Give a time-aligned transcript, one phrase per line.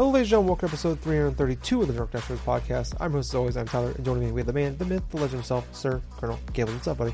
[0.00, 0.48] Hello, ladies and gentlemen.
[0.48, 2.94] Welcome to episode 332 of the Drunk Dashers podcast.
[3.00, 3.56] I'm host, as always.
[3.58, 6.00] I'm Tyler, and joining me, we have the man, the myth, the legend himself, Sir
[6.16, 6.72] Colonel Galen.
[6.72, 7.12] What's up, buddy?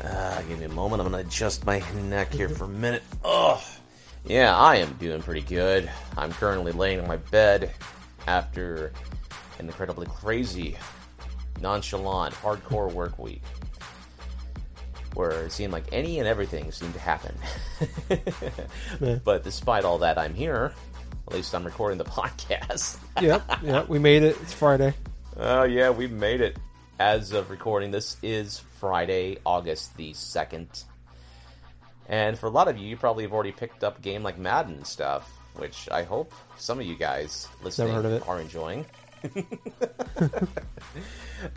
[0.00, 1.02] Uh, give me a moment.
[1.02, 3.02] I'm gonna adjust my neck here for a minute.
[3.24, 3.60] Ugh.
[4.26, 5.90] Yeah, I am doing pretty good.
[6.16, 7.72] I'm currently laying in my bed
[8.28, 8.92] after
[9.58, 10.76] an incredibly crazy,
[11.60, 13.42] nonchalant, hardcore work week.
[15.14, 17.34] Where it seemed like any and everything seemed to happen.
[19.00, 19.18] Yeah.
[19.24, 20.72] But despite all that, I'm here.
[21.26, 22.98] At least I'm recording the podcast.
[23.20, 23.88] yep, yep.
[23.88, 24.36] We made it.
[24.42, 24.94] It's Friday.
[25.36, 26.58] Oh, yeah, we made it.
[27.00, 30.84] As of recording, this is Friday, August the 2nd.
[32.08, 34.38] And for a lot of you, you probably have already picked up a game like
[34.38, 38.28] Madden and stuff, which I hope some of you guys listening heard of it.
[38.28, 38.86] are enjoying.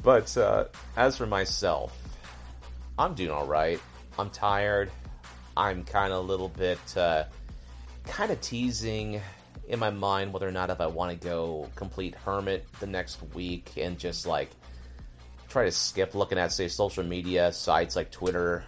[0.04, 0.66] but uh,
[0.96, 1.96] as for myself,
[2.98, 3.80] I'm doing all right.
[4.18, 4.90] I'm tired.
[5.56, 7.26] I'm kind of a little bit, uh,
[8.06, 9.22] kind of teasing
[9.68, 13.22] in my mind whether or not if I want to go complete hermit the next
[13.34, 14.50] week and just like
[15.50, 18.64] try to skip looking at say social media sites like Twitter.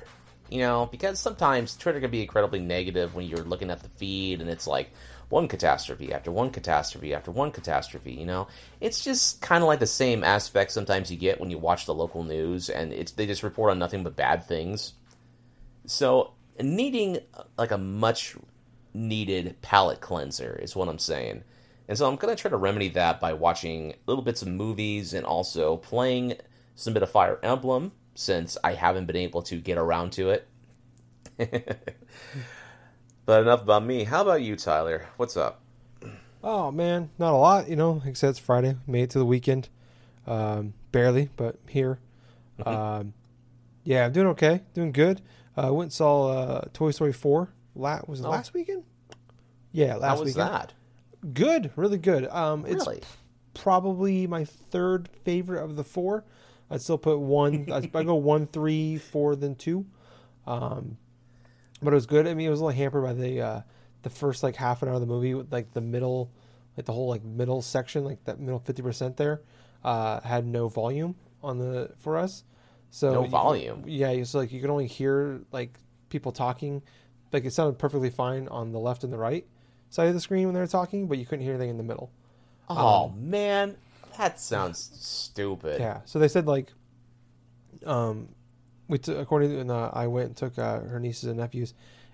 [0.49, 4.41] You know, because sometimes Twitter can be incredibly negative when you're looking at the feed
[4.41, 4.91] and it's like
[5.29, 8.47] one catastrophe after one catastrophe after one catastrophe, you know?
[8.81, 11.93] It's just kind of like the same aspect sometimes you get when you watch the
[11.93, 14.93] local news and it's they just report on nothing but bad things.
[15.85, 18.35] So, needing uh, like a much
[18.93, 21.43] needed palate cleanser is what I'm saying.
[21.87, 25.13] And so I'm going to try to remedy that by watching little bits of movies
[25.13, 26.35] and also playing
[26.75, 30.47] some bit of Fire Emblem since I haven't been able to get around to it.
[33.25, 34.03] but enough about me.
[34.03, 35.07] How about you, Tyler?
[35.17, 35.61] What's up?
[36.43, 37.09] Oh, man.
[37.17, 38.01] Not a lot, you know.
[38.05, 38.75] I said, it's Friday.
[38.87, 39.69] Made it to the weekend.
[40.27, 41.99] Um, barely, but here.
[42.65, 43.13] um,
[43.83, 44.61] yeah, I'm doing okay.
[44.73, 45.21] Doing good.
[45.57, 47.49] Uh, went and saw uh, Toy Story 4.
[47.75, 48.29] La- was it Oh.
[48.29, 48.83] last weekend?
[49.71, 50.49] Yeah, last How was weekend.
[50.53, 50.73] that?
[51.33, 51.71] Good.
[51.75, 52.27] Really good.
[52.27, 53.01] Um, it's Really?
[53.53, 56.23] probably my third favorite of the four.
[56.71, 57.71] I'd still put one.
[57.71, 59.85] I go one, three, four, then two.
[60.47, 60.97] Um,
[61.81, 62.27] but it was good.
[62.27, 63.61] I mean, it was a little hampered by the uh,
[64.03, 66.31] the first like half an hour of the movie, with, like the middle,
[66.77, 69.41] like the whole like middle section, like that middle fifty percent there,
[69.83, 72.43] uh, had no volume on the for us.
[72.91, 73.83] So No you- volume?
[73.87, 75.77] yeah, so like you could only hear like
[76.09, 76.81] people talking.
[77.31, 79.45] Like it sounded perfectly fine on the left and the right
[79.89, 81.83] side of the screen when they were talking, but you couldn't hear anything in the
[81.83, 82.11] middle.
[82.69, 83.75] Oh, man.
[84.17, 85.79] That sounds stupid.
[85.79, 86.01] Yeah.
[86.05, 86.71] So they said like,
[87.85, 88.29] um,
[88.87, 91.73] we t- according to and, uh, I went and took uh, her nieces and nephews,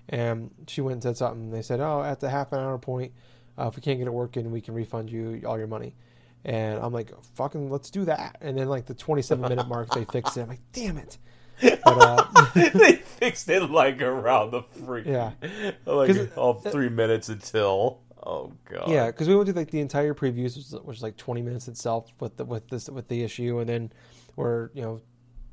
[0.10, 1.50] and she went and said something.
[1.50, 3.14] They said, "Oh, at the half an hour point,
[3.58, 5.96] uh, if we can't get it working, we can refund you all your money."
[6.44, 10.06] And I'm like, "Fucking, let's do that." And then like the 27 minute mark, they
[10.06, 10.42] fixed it.
[10.42, 11.18] I'm like, "Damn it!"
[11.62, 15.06] But uh, they fixed it like around the freak.
[15.06, 15.32] Yeah.
[15.86, 18.02] like all three minutes until.
[18.26, 18.88] Oh god.
[18.88, 21.42] Yeah, because we went through like the entire previews, which was, which was like twenty
[21.42, 23.92] minutes itself with the with this with the issue, and then
[24.36, 25.02] we're you know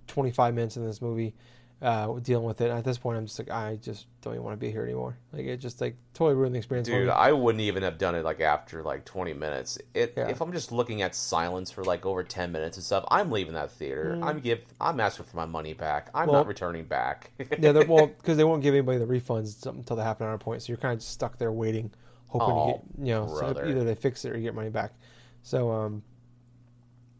[0.06, 1.34] twenty five minutes in this movie
[1.82, 2.70] uh, dealing with it.
[2.70, 4.84] And at this point, I'm just like, I just don't even want to be here
[4.84, 5.19] anymore.
[5.32, 7.09] Like it just like totally ruined the experience for Dude.
[7.09, 9.78] I wouldn't even have done it like after like 20 minutes.
[9.93, 10.28] It Yeah.
[10.28, 13.54] if I'm just looking at silence for like over 10 minutes and stuff, I'm leaving
[13.54, 14.19] that theater.
[14.22, 16.09] I'm give I'm asking for my money back.
[16.15, 16.32] I'm Mm.
[16.32, 17.32] Well- not returning back.
[17.59, 20.38] yeah, they're- well, because they won't give anybody the refunds until the half an hour
[20.38, 21.91] point, so you're kind of just stuck there waiting,
[22.28, 24.70] hoping Oh, to get you know so either they fix it or you get money
[24.70, 24.93] back.
[25.43, 26.03] So um,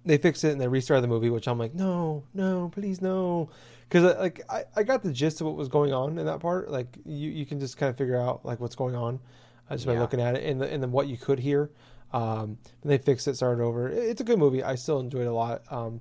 [0.05, 3.51] they fixed it and they restarted the movie, which I'm like, no, no, please no,
[3.93, 6.71] because like I, I got the gist of what was going on in that part.
[6.71, 9.21] Like you you can just kind of figure out like what's going on
[9.69, 10.01] uh, just by Yeah.
[10.01, 11.71] looking at it and the, and then what you could hear.
[12.13, 13.89] Um, and they fixed it, started over.
[13.89, 14.63] It- It's a good movie.
[14.63, 15.63] I still enjoyed it a lot.
[15.71, 16.01] Um,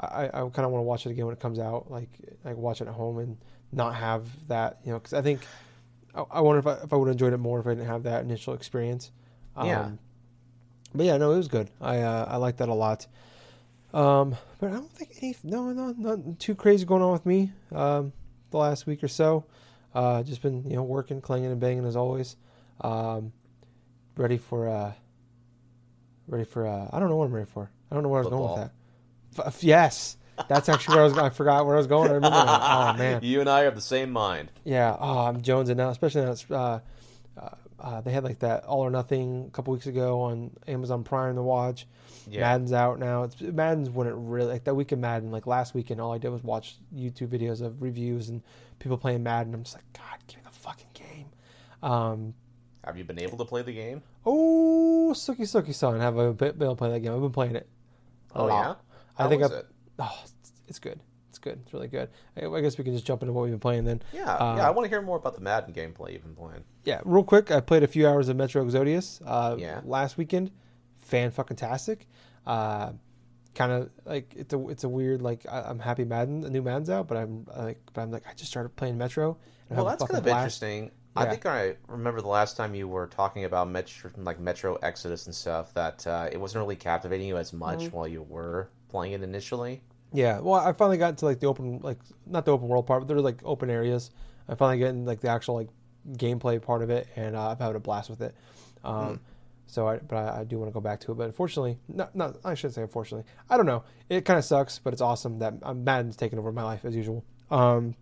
[0.00, 2.08] I, I kind of want to watch it again when it comes out, like
[2.44, 3.36] like watch it at home and
[3.72, 5.40] not have that, you know, because I think
[6.14, 7.86] I, I wonder if I, if I would have enjoyed it more if I didn't
[7.86, 9.10] have that initial experience.
[9.56, 9.90] Um, Yeah.
[10.96, 11.70] But yeah, no, it was good.
[11.80, 13.06] I uh, I liked that a lot.
[13.94, 17.52] Um, but I don't think any no no nothing too crazy going on with me.
[17.72, 18.12] Um,
[18.50, 19.44] the last week or so,
[19.94, 22.36] uh, just been you know working, clanging and banging as always.
[22.80, 23.32] Um,
[24.16, 24.92] ready for uh,
[26.26, 27.70] ready for uh, I don't know what I'm ready for.
[27.90, 28.72] I don't know where I was going with that.
[29.38, 30.16] F- f- yes,
[30.48, 31.18] that's actually where I was.
[31.18, 32.10] I forgot where I was going.
[32.10, 32.60] I remember that.
[32.94, 34.50] Oh man, you and I have the same mind.
[34.64, 34.96] yeah.
[34.98, 36.32] Oh, I'm jonesing now, especially now.
[36.32, 36.80] It's, uh,
[37.40, 37.48] uh,
[37.78, 41.36] uh, they had like that All or Nothing a couple weeks ago on Amazon Prime
[41.36, 41.86] to watch.
[42.28, 42.40] Yeah.
[42.40, 43.24] Madden's out now.
[43.24, 45.30] It's Madden's wouldn't really like that week of Madden.
[45.30, 48.42] Like last weekend, all I did was watch YouTube videos of reviews and
[48.78, 49.54] people playing Madden.
[49.54, 51.26] I'm just like, God, give me the fucking game.
[51.82, 52.34] Um,
[52.84, 54.02] Have you been able to play the game?
[54.26, 57.12] oh, sucky sucky son, have I been able to play that game?
[57.14, 57.68] I've been playing it.
[58.34, 58.74] Oh yeah.
[59.18, 59.66] I think I- it?
[59.98, 60.98] Oh, it's, it's good.
[61.28, 61.60] it's good.
[61.62, 62.08] It's really good.
[62.40, 64.02] I, I guess we can just jump into what we've been playing then.
[64.12, 64.66] Yeah, Uh, yeah.
[64.66, 66.64] I want to hear more about the Madden gameplay you've been playing.
[66.84, 69.80] Yeah, real quick, I played a few hours of Metro Exodus uh, Yeah.
[69.84, 70.50] last weekend.
[71.04, 72.06] Fan fucking tastic.
[72.46, 72.92] Uh,
[73.54, 76.62] kind of like it's a it's a weird like I, I'm happy Madden the new
[76.62, 79.36] Madden's out, but I'm like but I'm like I just started playing Metro.
[79.68, 80.38] And Well, that's kind of blast.
[80.62, 80.90] interesting.
[81.16, 85.26] I think I remember the last time you were talking about Metro, like Metro Exodus
[85.26, 85.72] and stuff.
[85.74, 87.96] That uh, it wasn't really captivating you as much Mm-hmm.
[87.96, 89.80] while you were playing it initially.
[90.12, 93.00] Yeah, well, I finally got into like the open, like not the open world part,
[93.02, 94.10] but there's like open areas.
[94.48, 95.68] I finally get in like the actual like
[96.12, 98.34] gameplay part of it, and uh, I've had a blast with it.
[98.82, 99.14] Um, Hmm.
[99.66, 101.14] So, I, but I, I do want to go back to it.
[101.16, 103.24] But unfortunately, not, not I shouldn't say unfortunately.
[103.50, 103.82] I don't know.
[104.08, 106.94] It kind of sucks, but it's awesome that um, Madden's taken over my life as
[106.94, 107.24] usual.
[107.50, 107.94] Um,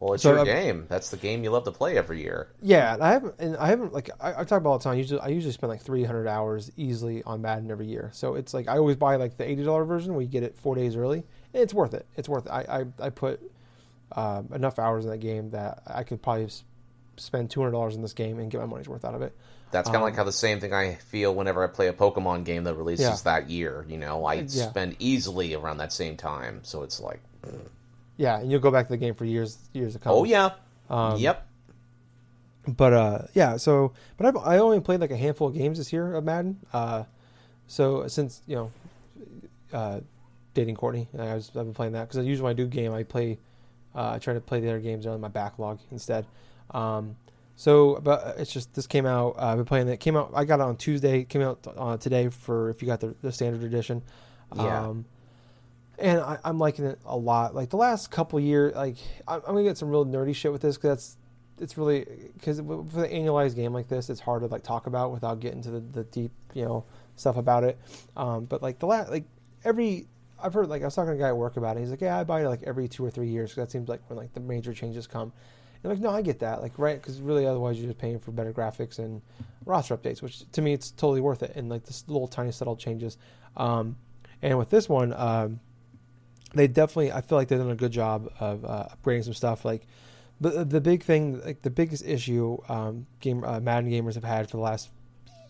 [0.00, 0.86] Well, it's So, your game.
[0.88, 2.48] That's the game you love to play every year.
[2.62, 4.98] yeah, and I haven't, and I haven't like I, I talk about all the time.
[4.98, 8.10] Usually, I usually spend like 300 hours easily on Madden every year.
[8.12, 10.74] So it's like I always buy like the $80 version where you get it four
[10.74, 11.24] days early.
[11.54, 12.06] And It's worth it.
[12.16, 12.50] It's worth it.
[12.50, 13.40] I I, I put
[14.12, 16.48] um, enough hours in that game that I could probably
[17.16, 19.36] spend $200 in this game and get my money's worth out of it.
[19.70, 21.92] That's kind of Um, like how the same thing I feel whenever I play a
[21.92, 23.16] Pokemon game that releases Yeah.
[23.24, 23.84] that year.
[23.88, 24.70] You know, I Yeah.
[24.70, 26.60] spend easily around that same time.
[26.62, 27.20] So it's like,
[28.16, 30.12] Yeah, and you'll go back to the game for years years to come.
[30.12, 30.50] oh yeah,
[30.90, 31.46] Um, yep.
[32.66, 35.90] but uh yeah so but I've, i only played like a handful of games this
[35.90, 37.04] year of madden uh
[37.66, 38.70] so since you know
[39.72, 40.00] uh
[40.52, 43.04] dating courtney I was, i've been playing that because usually when i do game i
[43.04, 43.38] play
[43.94, 46.26] uh i try to play the other games on my backlog instead
[46.72, 47.16] um
[47.60, 50.44] so but it's just this came out uh, i've been playing it came out i
[50.44, 53.62] got it on tuesday came out uh, today for if you got the, the standard
[53.64, 54.00] edition
[54.56, 54.86] Yeah.
[54.86, 55.04] um
[55.98, 57.56] and I, I'm liking it a lot.
[57.56, 60.62] Like the last couple years, like I'm, I'm gonna get some real nerdy shit with
[60.62, 61.16] this because that's
[61.60, 65.10] it's really because for the annualized game like this, it's hard to like talk about
[65.10, 66.84] without getting to the, the deep you know
[67.16, 67.76] stuff about it.
[68.16, 69.24] Um, but like the last like
[69.64, 70.06] every
[70.40, 71.80] I've heard like I was talking to a guy at work about it.
[71.80, 73.88] He's like, yeah, I buy it like every two or three years because that seems
[73.88, 75.32] like when like the major changes come.
[75.82, 76.60] And like, no, I get that.
[76.60, 77.00] Like, right?
[77.00, 79.22] Because really, otherwise you're just paying for better graphics and
[79.64, 81.52] roster updates, which to me it's totally worth it.
[81.54, 83.16] And like this little tiny subtle changes.
[83.56, 83.96] Um,
[84.42, 85.60] and with this one, um,
[86.54, 89.64] they definitely I feel like they've done a good job of uh, upgrading some stuff.
[89.64, 89.86] Like
[90.40, 94.50] the the big thing, like the biggest issue, um, game uh, Madden gamers have had
[94.50, 94.90] for the last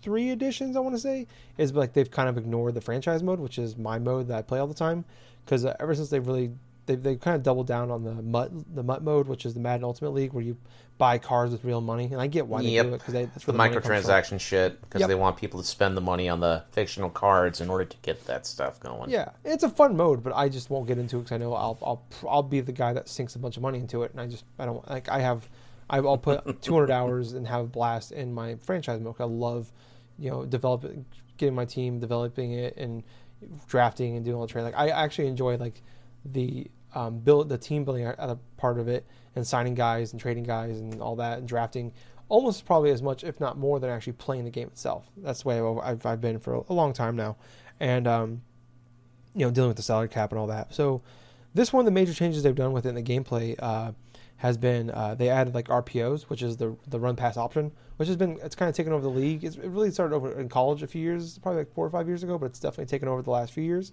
[0.03, 1.27] three editions, I want to say,
[1.57, 4.43] is like they've kind of ignored the franchise mode, which is my mode that I
[4.43, 5.05] play all the time.
[5.45, 6.51] Because uh, ever since they've really
[6.89, 9.61] they've they kind of doubled down on the mutt the mutt mode, which is the
[9.61, 10.57] Madden Ultimate League, where you
[10.99, 12.87] buy cars with real money, and I get why they Yep.
[12.87, 15.09] do it because that's The where the microtransaction shit because Yep.
[15.09, 18.27] they want people to spend the money on the fictional cards in order to get
[18.27, 19.09] that stuff going.
[19.11, 21.55] Yeah, it's a fun mode, but I just won't get into it because I know
[21.55, 24.21] I'll I'll I'll be the guy that sinks a bunch of money into it, and
[24.21, 25.49] I just I don't like I have
[25.89, 29.15] I'll put 200 hours and have a blast in my franchise mode.
[29.21, 29.71] I love
[30.19, 31.05] you know developing,
[31.37, 33.05] getting my team, developing it, and
[33.69, 34.73] drafting and doing all the training.
[34.73, 35.81] Like I actually enjoy like
[36.25, 36.67] the
[36.99, 38.13] um, build the team building
[38.57, 39.07] part of it
[39.37, 41.93] and signing guys and trading guys and all that and drafting
[42.29, 45.09] almost probably as much if not more than actually playing the game itself.
[45.17, 47.37] That's the way I've, I've, I've been for a long time now,
[47.79, 48.43] and um,
[49.35, 50.75] you know dealing with the salary cap and all that.
[50.75, 51.01] So
[51.55, 53.93] this one, of the major changes they've done within the gameplay uh,
[54.39, 58.09] has been uh, they added like RPOs, which is the the run pass option, which
[58.09, 59.45] has been it's kind of taken over the league.
[59.45, 62.09] It's, it really started over in college a few years, probably like four or five
[62.09, 63.93] years ago, but it's definitely taken over the last few years.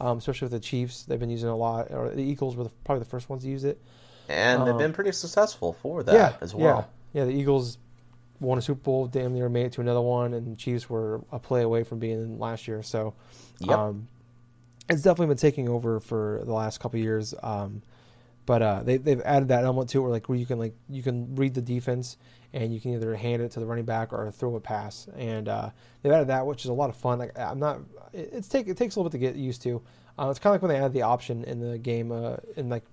[0.00, 1.90] Um, especially with the Chiefs, they've been using it a lot.
[1.92, 3.80] Or the Eagles were the, probably the first ones to use it.
[4.28, 6.88] And they've Um, been pretty successful for that yeah, as well.
[7.12, 7.24] Yeah, yeah.
[7.26, 7.78] The Eagles
[8.40, 11.38] won a Super Bowl, damn near made it to another one, and Chiefs were a
[11.38, 12.82] play away from being in last year.
[12.82, 13.14] So,
[13.60, 13.78] Yep.
[13.78, 14.08] um,
[14.90, 17.34] it's definitely been taking over for the last couple of years.
[17.42, 17.82] Um,
[18.46, 20.74] but uh, they they've added that element to it, where like where you can like
[20.88, 22.16] you can read the defense
[22.52, 25.48] and you can either hand it to the running back or throw a pass, and
[25.48, 25.70] uh,
[26.02, 27.18] they've added that, which is a lot of fun.
[27.18, 27.80] Like I'm not,
[28.12, 29.82] it, it's take it takes a little bit to get used to.
[30.18, 32.68] Uh, it's kind of like when they added the option in the game uh, in
[32.68, 32.84] like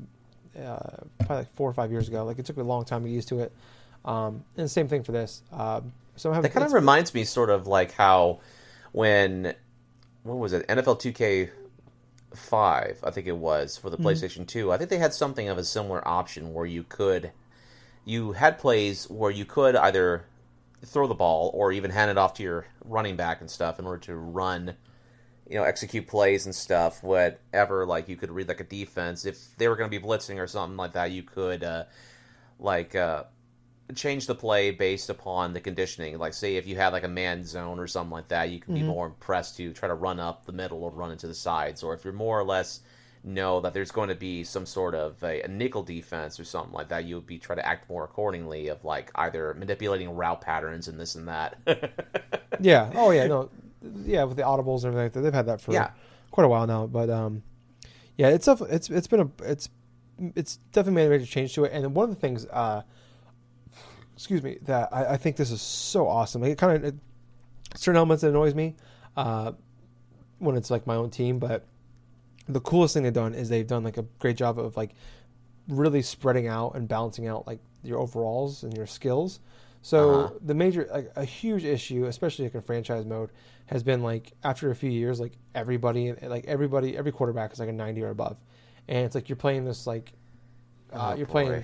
[0.57, 0.77] uh,
[1.19, 2.25] probably like four or five years ago.
[2.25, 3.53] Like it took me a long time to get used to it.
[4.03, 5.43] Um, and the same thing for this.
[5.51, 8.39] Um, so I have That kind of reminds me sort of like how
[8.91, 9.53] when
[10.23, 11.49] what was it NFL 2K
[12.35, 14.05] five I think it was for the Mm-hmm.
[14.07, 17.31] PlayStation Two I think they had something of a similar option where you could
[18.05, 20.25] you had plays where you could either
[20.85, 23.85] throw the ball or even hand it off to your running back and stuff in
[23.85, 24.75] order to run
[25.47, 29.37] you know execute plays and stuff whatever like you could read like a defense if
[29.57, 31.83] they were going to be blitzing or something like that you could uh
[32.59, 33.23] like uh
[33.95, 36.17] change the play based upon the conditioning.
[36.17, 38.73] Like, say if you had like a man zone or something like that, you can
[38.73, 41.83] be more impressed to try to run up the middle or run into the sides.
[41.83, 42.81] Or if you're more or less
[43.23, 46.73] know that there's going to be some sort of a, a nickel defense or something
[46.73, 50.41] like that, you would be try to act more accordingly of like either manipulating route
[50.41, 51.57] patterns and this and that.
[52.59, 52.91] Yeah.
[52.95, 53.27] Oh yeah.
[53.27, 53.49] No.
[54.05, 54.23] Yeah.
[54.25, 55.91] With the audibles and everything, like that, they've had that for Yeah.
[56.31, 56.85] quite a while now.
[56.87, 57.41] But um,
[58.17, 59.69] Yeah, it's it's it's been a it's
[60.35, 61.71] it's definitely made a major change to it.
[61.73, 62.83] And one of the things, uh,
[64.21, 66.41] excuse me, that I, I think this is so awesome.
[66.43, 66.95] Like it kind of
[67.75, 68.75] certain elements that annoys me
[69.17, 69.53] uh,
[70.37, 71.65] when it's like my own team, but
[72.47, 74.91] the coolest thing they've done is they've done like a great job of like
[75.67, 79.39] really spreading out and balancing out like your overalls and your skills.
[79.81, 80.33] So Uh-huh.
[80.45, 83.31] the major, like a huge issue, especially like in franchise mode,
[83.65, 87.69] has been like after a few years, like everybody, like everybody, every quarterback is like
[87.69, 88.37] a ninety or above,
[88.87, 90.13] and it's like you're playing this like,
[90.93, 91.31] uh, Oh, you're boy.
[91.31, 91.63] playing,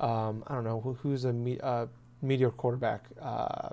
[0.00, 1.86] um, I don't know who, who's a me, uh,
[2.22, 3.70] mediocre quarterback, uh,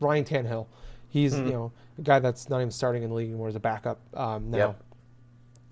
[0.00, 0.66] Ryan Tannehill.
[1.08, 1.46] He's Hmm.
[1.46, 3.98] you know a guy that's not even starting in the league anymore as a backup
[4.14, 4.56] um, now.
[4.58, 4.82] Yep.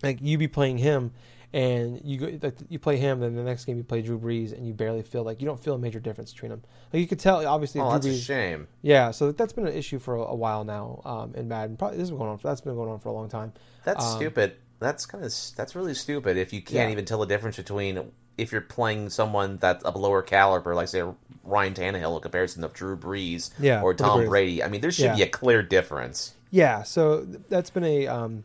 [0.03, 1.13] Like you be playing him,
[1.53, 4.53] and you go, like you play him, then the next game you play Drew Brees,
[4.53, 6.63] and you barely feel like you don't feel a major difference between them.
[6.93, 8.69] Like you could tell, obviously, Oh, Drew that's a shame.
[8.83, 11.77] Yeah, so that's been an issue for a, a while now um, in Madden.
[11.77, 12.39] Probably this has been going on.
[12.39, 13.53] For, that's been going on for a long time.
[13.85, 14.55] That's Um, stupid.
[14.81, 16.37] That's kind of that's really stupid.
[16.37, 16.93] If you can't Yeah.
[16.93, 18.01] even tell the difference between
[18.39, 21.03] if you're playing someone that's of a lower caliber, like say
[21.45, 24.25] Ryan Tannehill, in comparison of Drew Brees Yeah, or Tom.
[24.27, 24.63] Brady.
[24.63, 25.17] I mean, there should Yeah.
[25.17, 26.35] be a clear difference.
[26.51, 28.45] Yeah, so that's been a um,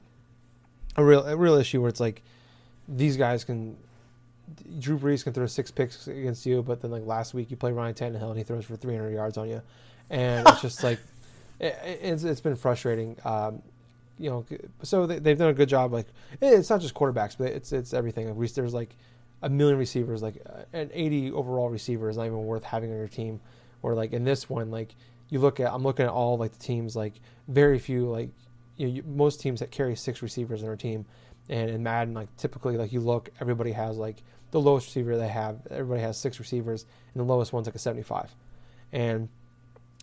[0.98, 2.22] a real a real issue where it's like
[2.88, 3.78] these guys can
[4.80, 7.72] Drew Brees can throw six picks against you, but then like last week you play
[7.72, 9.62] Ryan Tannehill and he throws for 300 yards on you,
[10.10, 11.00] and it's just like
[11.60, 13.16] it, it's it's been frustrating.
[13.24, 13.62] Um,
[14.20, 14.46] you know,
[14.84, 15.92] so they, they've done a good job.
[15.94, 16.08] Like
[16.42, 18.28] it's not just quarterbacks, but it's it's everything.
[18.28, 18.96] Like, we- there's like
[19.44, 22.98] a million receivers, like uh, an 80 overall receiver is not even worth having on
[22.98, 23.40] your team.
[23.84, 24.96] Or like in this one, like
[25.30, 27.14] you look at, I'm looking at all like the teams, like
[27.50, 28.30] very few, like
[28.78, 31.06] you know, you, most teams that carry six receivers on their team,
[31.50, 35.28] and in Madden, like typically, like you look, everybody has like the lowest receiver they
[35.28, 35.60] have.
[35.70, 38.34] Everybody has six receivers, and the lowest one's like a 75.
[38.94, 39.28] And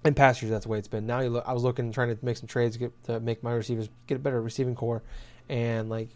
[0.05, 1.07] in past years, that's the way it's been.
[1.07, 3.43] Now you look, I was looking, trying to make some trades to, get, to make
[3.43, 5.03] my receivers get a better receiving corps,
[5.49, 6.11] and like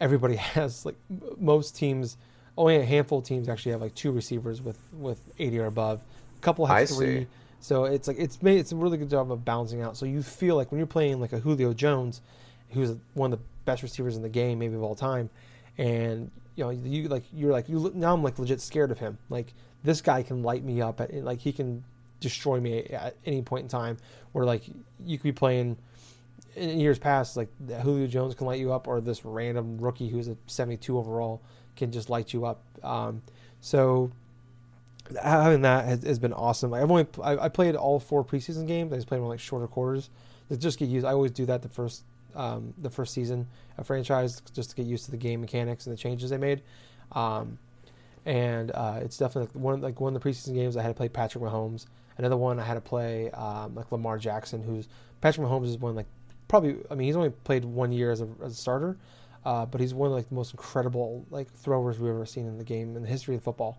[0.00, 0.96] everybody has like
[1.38, 2.16] most teams.
[2.56, 5.66] Oh, Only a handful of teams actually have like two receivers with with 80 or
[5.66, 6.00] above.
[6.38, 7.20] A couple have I three.
[7.20, 7.26] see.
[7.60, 9.96] So it's like it's made it's a really good job of balancing out.
[9.96, 12.20] So you feel like when you're playing like a Julio Jones,
[12.70, 15.30] who's one of the best receivers in the game, maybe of all time,
[15.78, 19.18] and you know you like you're like you now I'm like legit scared of him.
[19.30, 21.82] Like this guy can light me up at like he can
[22.20, 23.96] destroy me at any point in time.
[24.32, 24.62] Where like
[25.04, 25.76] you could be playing
[26.56, 27.48] in years past, like
[27.82, 31.40] Julio Jones can light you up, or this random rookie who's a 72 overall
[31.76, 32.62] can just light you up.
[32.82, 33.22] Um,
[33.60, 34.10] so
[35.22, 36.72] having that has, has been awesome.
[36.74, 38.92] I've only I, I played all four preseason games.
[38.92, 40.10] I just played them like shorter quarters.
[40.48, 41.06] They just get used.
[41.06, 42.04] I always do that the first
[42.34, 43.46] um, the first season
[43.78, 46.62] of franchise just to get used to the game mechanics and the changes they made.
[47.12, 47.58] Um,
[48.26, 51.08] and uh, it's definitely one like one of the preseason games I had to play
[51.08, 51.86] Patrick Mahomes.
[52.16, 54.88] Another one I had to play um, like Lamar Jackson, who's
[55.20, 56.06] Patrick Mahomes is one like
[56.48, 58.96] probably I mean he's only played one year as a, as a starter,
[59.44, 62.58] uh, but he's one of like the most incredible like throwers we've ever seen in
[62.58, 63.78] the game in the history of football.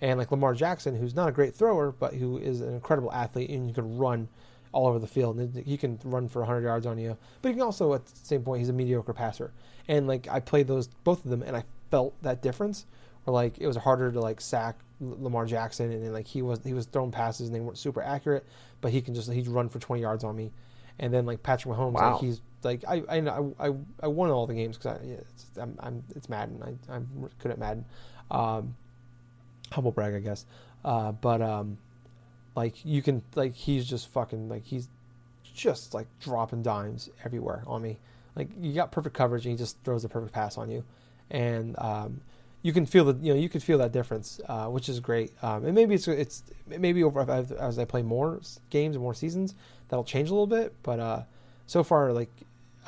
[0.00, 3.48] And like Lamar Jackson, who's not a great thrower, but who is an incredible athlete
[3.50, 4.28] and you can run
[4.72, 5.38] all over the field.
[5.38, 8.16] And he can run for 100 yards on you, but he can also at the
[8.16, 9.52] same point he's a mediocre passer.
[9.88, 12.84] And like I played those both of them, and I felt that difference.
[13.24, 16.60] Where like it was harder to like sack Lamar Jackson, and then like he was
[16.62, 18.44] he was throwing passes and they weren't super accurate,
[18.82, 20.52] but he can just he'd run for 20 yards on me.
[20.98, 22.12] And then like Patrick Mahomes, Wow.
[22.12, 23.18] like he's like I I
[23.58, 26.62] I, I, won all the games because I it's, I'm, I'm it's Madden.
[26.62, 27.08] I, I'm
[27.38, 27.84] good at Madden.
[28.30, 28.74] Um,
[29.72, 30.44] humble brag, I guess.
[30.84, 31.78] Uh, but um,
[32.54, 34.88] like you can like he's just fucking like he's
[35.54, 37.98] just like dropping dimes everywhere on me.
[38.34, 40.84] Like you got perfect coverage and he just throws a perfect pass on you,
[41.30, 42.20] and um,
[42.62, 45.32] you can feel the you know you can feel that difference, uh, which is great.
[45.42, 49.54] Um, and maybe it's it's maybe over as- I play more games and more seasons
[49.88, 50.74] that'll change a little bit.
[50.82, 51.22] But uh,
[51.66, 52.30] so far, like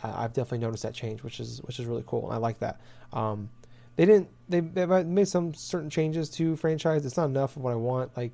[0.02, 2.26] I've definitely noticed that change, which is which is really cool.
[2.26, 2.80] And I like that.
[3.12, 3.48] Um,
[3.96, 7.04] they didn't they they made some certain changes to franchise.
[7.04, 8.16] It's not enough of what I want.
[8.16, 8.32] Like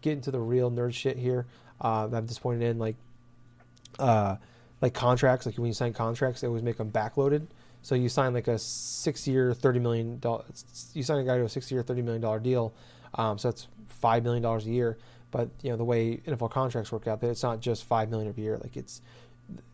[0.00, 1.46] get into the real nerd shit here.
[1.80, 2.78] Uh, I'm disappointed in.
[2.78, 2.96] Like
[3.98, 4.36] uh,
[4.80, 5.46] like contracts.
[5.46, 7.46] Like when you sign contracts, they always make them backloaded.
[7.82, 10.90] So you sign like a six-year, thirty million dollars.
[10.92, 12.74] You sign a guy to a six-year, thirty million dollar deal.
[13.14, 14.98] Um, so that's five million dollars a year.
[15.30, 18.34] But you know the way NFL contracts work out, that it's not just five million
[18.36, 18.58] a year.
[18.58, 19.02] Like it's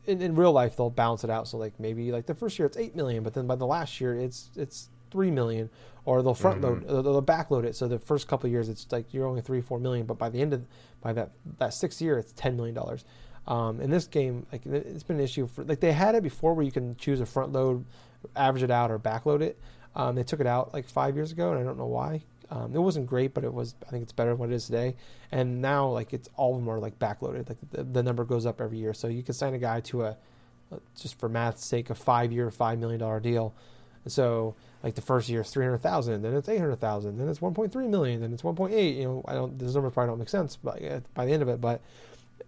[0.07, 1.49] in, in real life they'll balance it out.
[1.49, 4.01] So like maybe like the first year it's eight million, but then by the last
[4.01, 5.69] year it's it's three million,
[6.05, 7.77] or they'll front load, or they'll backload it.
[7.77, 10.29] So the first couple of years it's like you're only three four million, but by
[10.29, 10.65] the end of
[11.01, 13.05] by that that sixth year it's ten million dollars.
[13.47, 16.23] Um, in this game, like it- it's been an issue for like they had it
[16.23, 17.85] before where you can choose a front load,
[18.37, 19.59] average it out, or backload it.
[19.95, 22.23] Um, they took it out like five years ago, and I don't know why.
[22.53, 23.75] Um, it wasn't great, but it was.
[23.87, 24.95] I think it's better than what it is today.
[25.31, 27.49] And now, like it's all are like backloaded.
[27.49, 30.03] Like the, the number goes up every year, so you can sign a guy to
[30.03, 30.17] a,
[30.71, 33.55] uh, just for math's sake, a five-year, five million dollar deal,
[34.07, 37.29] So like the first year is three hundred thousand, then it's eight hundred thousand, then
[37.29, 38.97] it's one point three million, then it's one point eight.
[38.97, 40.81] You know, I don't those numbers probably don't make sense, but
[41.15, 41.81] by the end of it, but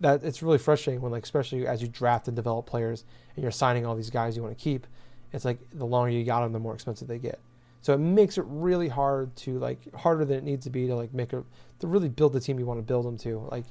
[0.01, 3.05] that it's really frustrating when like especially as you draft and develop players
[3.37, 4.87] and you're signing all these guys you want to keep.
[5.33, 7.39] It's like the longer you got them, the more expensive they get.
[7.85, 10.95] So it makes it really hard to like harder than it needs to be to
[10.95, 11.45] like make a
[11.81, 13.47] to really build the team you want to build them to.
[13.51, 13.67] Like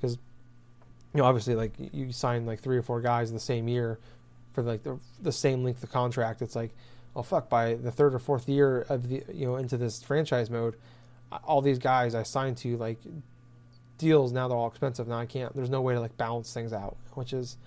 [0.00, 0.16] because
[1.12, 3.98] you know obviously like you sign like three or four guys in the same year
[4.54, 6.40] for like the the same length of contract.
[6.40, 6.70] It's like
[7.14, 10.48] oh fuck by the third or fourth year of the you know into this franchise
[10.48, 10.74] mode,
[11.44, 12.96] all these guys I signed to like
[13.98, 15.08] deals now they're all expensive.
[15.08, 15.54] Now I can't.
[15.54, 17.58] There's no way to like balance things out, which is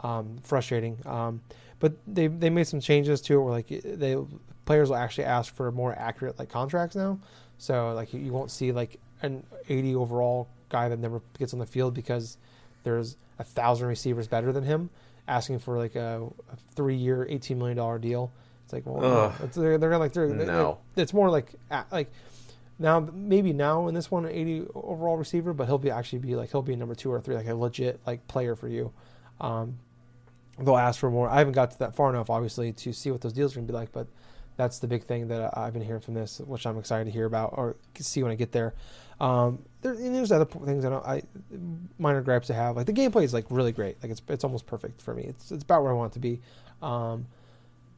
[0.00, 0.98] um, frustrating.
[1.06, 1.42] Um,
[1.78, 4.16] but they they made some changes to it where like they
[4.64, 7.18] players will actually ask for more accurate like contracts now.
[7.58, 11.58] So like you, you won't see like an 80 overall guy that never gets on
[11.58, 12.36] the field because
[12.82, 14.90] there's a thousand receivers better than him
[15.26, 18.32] asking for like a, a three year, 18 million dollar deal.
[18.64, 20.78] It's like well, it's, they're, they're like they're, no.
[20.94, 21.52] They're, it's more like
[21.92, 22.10] like
[22.78, 26.34] now maybe now in this one an 80 overall receiver, but he'll be actually be
[26.34, 28.92] like he'll be number two or three, like a legit like player for you.
[29.40, 29.78] Um,
[30.58, 31.28] they'll ask for more.
[31.28, 33.66] I haven't got to that far enough, obviously, to see what those deals are going
[33.66, 34.06] to be like, but
[34.56, 37.26] that's the big thing that I've been hearing from this, which I'm excited to hear
[37.26, 38.74] about or see when I get there.
[39.20, 41.22] Um, there there's other things I don't, I
[41.98, 42.76] minor gripes to have.
[42.76, 43.96] Like the gameplay is like really great.
[44.02, 45.24] Like it's it's almost perfect for me.
[45.24, 46.40] It's it's about where I want it to be.
[46.82, 47.26] Um,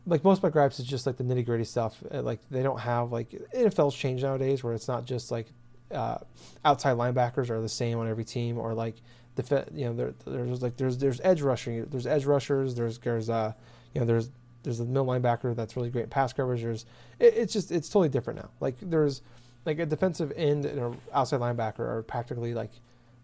[0.06, 2.02] like most of my gripes is just like the nitty gritty stuff.
[2.12, 5.46] Uh, like they don't have like NFL's changed nowadays where it's not just like
[5.90, 6.18] uh,
[6.64, 8.96] outside linebackers are the same on every team or like
[9.36, 13.28] the you know there, there's like there's there's edge rushing there's edge rushers there's there's
[13.28, 13.52] uh
[13.94, 14.30] you know there's
[14.66, 16.60] there's a middle linebacker that's really great pass coverage.
[16.60, 16.86] There's
[17.20, 18.50] it, it's just it's totally different now.
[18.58, 19.22] Like there's
[19.64, 22.72] like a defensive end and an outside linebacker are practically like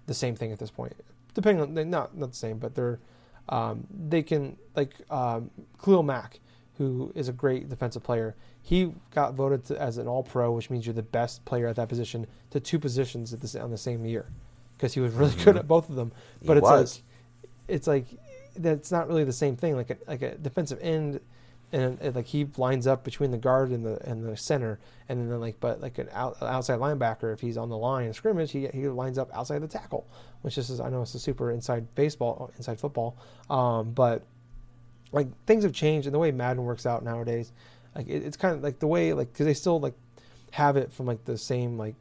[0.06, 0.94] the same thing at this point.
[1.34, 3.00] Depending on not not the same, but they're
[3.48, 5.50] um, they can like um,
[5.82, 6.38] Khalil Mack,
[6.78, 8.36] who is a great defensive player.
[8.62, 11.74] He got voted to, as an All Pro, which means you're the best player at
[11.74, 14.26] that position to two positions at this on the same year,
[14.76, 15.42] because he was really mm-hmm.
[15.42, 16.12] good at both of them.
[16.44, 16.94] But he it's was.
[16.94, 18.06] like it's like
[18.56, 19.74] that's not really the same thing.
[19.74, 21.18] Like a, like a defensive end
[21.72, 25.30] and it, like he lines up between the guard and the and the center, and
[25.30, 28.68] then like but like an out, outside linebacker, if he's on the line scrimmage, he
[28.68, 30.06] he lines up outside the tackle,
[30.42, 33.16] which is I know it's a super inside baseball, inside football,
[33.48, 34.22] um, but
[35.12, 37.52] like things have changed and the way Madden works out nowadays,
[37.94, 39.94] like it, it's kind of like the way like because they still like
[40.50, 41.94] have it from like the same like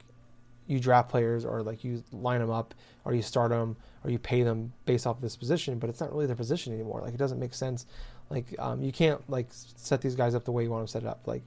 [0.71, 2.73] you draft players or like you line them up
[3.05, 6.11] or you start them or you pay them based off this position, but it's not
[6.11, 7.01] really their position anymore.
[7.01, 7.85] Like it doesn't make sense
[8.31, 11.05] like um, you can't like set these guys up the way you want them set
[11.05, 11.27] up.
[11.27, 11.43] Like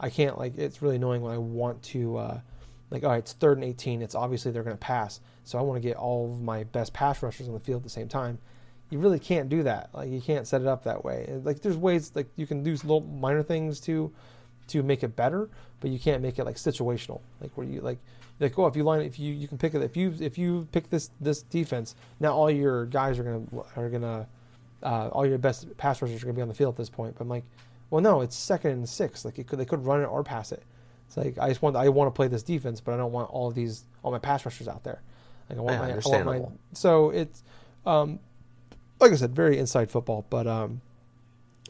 [0.00, 2.40] I can't like it's really annoying when I want to uh,
[2.90, 4.00] like all right, it's third and eighteen.
[4.00, 6.92] It's obviously they're going to pass, so I want to get all of my best
[6.94, 8.38] pass rushers on the field at the same time.
[8.90, 9.90] You really can't do that.
[9.92, 11.28] Like you can't set it up that way.
[11.42, 14.12] Like there's ways like you can do little minor things to
[14.68, 15.48] to make it better,
[15.80, 17.20] but you can't make it like situational.
[17.40, 17.98] Like where you like
[18.40, 20.68] like oh if you line if you you can pick it if you if you
[20.70, 24.28] pick this this defense now all your guys are gonna are gonna
[24.82, 26.90] uh, all your best pass rushers are going to be on the field at this
[26.90, 27.14] point.
[27.16, 27.44] But I'm like,
[27.90, 29.24] well, no, it's second and six.
[29.24, 30.62] Like could, they could run it or pass it.
[31.06, 33.30] It's like I just want I want to play this defense, but I don't want
[33.30, 35.00] all of these all my pass rushers out there.
[35.48, 37.42] Like I want, yeah, my, I want my so it's
[37.86, 38.18] um,
[39.00, 40.82] like I said, very inside football, but um,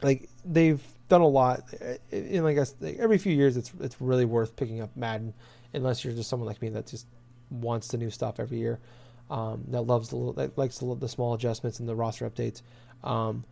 [0.01, 1.63] like they've done a lot.
[2.11, 5.33] And like I like every few years, it's it's really worth picking up Madden,
[5.73, 7.07] unless you're just someone like me that just
[7.49, 8.79] wants the new stuff every year.
[9.29, 12.61] Um, that loves the that likes the, the small adjustments and the roster updates.
[13.03, 13.43] Um,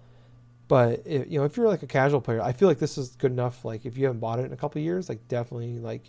[0.68, 3.10] but if, you know, if you're like a casual player, I feel like this is
[3.10, 3.64] good enough.
[3.64, 6.04] Like if you haven't bought it in a couple years, like definitely like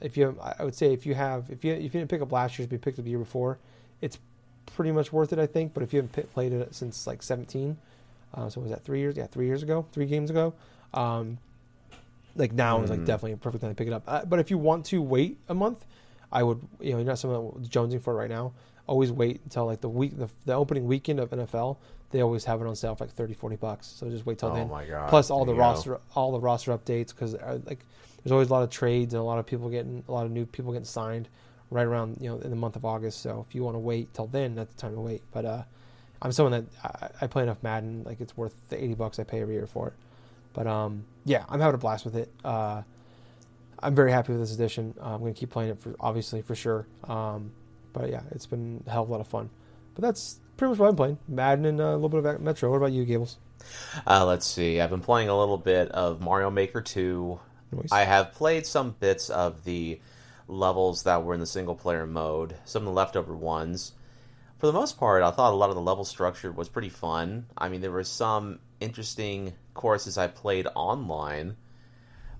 [0.00, 2.32] if you, I would say if you have, if you if you didn't pick up
[2.32, 3.58] last year's, but you picked up the year before,
[4.00, 4.18] it's
[4.66, 5.74] pretty much worth it, I think.
[5.74, 7.76] But if you haven't played it since like 17,
[8.34, 9.16] uh, so was that three years?
[9.16, 10.54] Yeah, three years ago, three games ago.
[10.94, 11.38] Um,
[12.36, 12.84] like now mm.
[12.84, 13.06] is like mm.
[13.06, 14.04] definitely a perfect time to pick it up.
[14.06, 15.84] Uh, but if you want to wait a month,
[16.32, 18.52] I would, you know, you're not someone that's jonesing for it right now.
[18.86, 21.76] Always wait until like the week, the, the opening weekend of NFL
[22.10, 24.50] they always have it on sale for like 30 40 bucks so just wait till
[24.50, 24.58] then.
[24.58, 25.08] oh then my God.
[25.08, 26.00] plus all the roster go.
[26.14, 27.84] all the roster updates because uh, like
[28.22, 30.32] there's always a lot of trades and a lot of people getting a lot of
[30.32, 31.28] new people getting signed
[31.70, 34.12] right around you know in the month of august so if you want to wait
[34.12, 35.62] till then that's the time to wait but uh
[36.22, 39.24] i'm someone that I, I, play enough madden like it's worth the 80 bucks i
[39.24, 39.94] pay every year for it
[40.52, 42.82] but um yeah i'm having a blast with it uh
[43.78, 46.54] i'm very happy with this edition uh, i'm gonna keep playing it for obviously for
[46.54, 47.52] sure um
[47.92, 49.50] but yeah it's been a hell of a lot of fun
[49.94, 51.18] but that's pretty much what I'm playing.
[51.26, 52.70] Madden and uh, a little bit of Metro.
[52.70, 53.38] What about you, Gables?
[54.06, 54.80] Uh, let's see.
[54.80, 57.40] I've been playing a little bit of Mario Maker 2.
[57.72, 57.92] Nice.
[57.92, 60.00] I have played some bits of the
[60.48, 63.92] levels that were in the single player mode, some of the leftover ones.
[64.60, 67.46] For the most part, I thought a lot of the level structure was pretty fun.
[67.56, 71.56] I mean, there were some interesting courses I played online.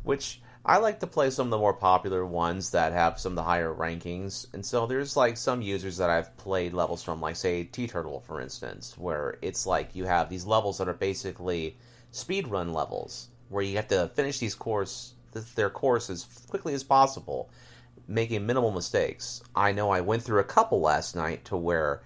[0.02, 3.36] which I like to play some of the more popular ones that have some of
[3.36, 4.46] the higher rankings.
[4.52, 8.20] And so there's like some users that I've played levels from, like say T Turtle,
[8.20, 11.76] for instance, where it's like you have these levels that are basically
[12.10, 15.14] speed run levels, where you have to finish these course
[15.54, 17.48] their course as quickly as possible,
[18.08, 19.42] making minimal mistakes.
[19.54, 22.02] I know I went through a couple last night to where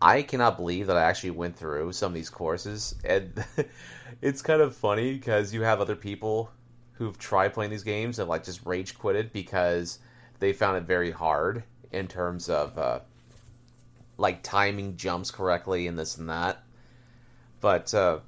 [0.00, 3.44] I cannot believe that I actually went through some of these courses, and
[4.22, 6.50] it's kind of funny because you have other people
[6.92, 9.98] who've tried playing these games and like just rage quitted because
[10.38, 13.00] they found it very hard in terms of uh,
[14.18, 16.62] like timing jumps correctly and this and that.
[17.60, 18.20] But uh,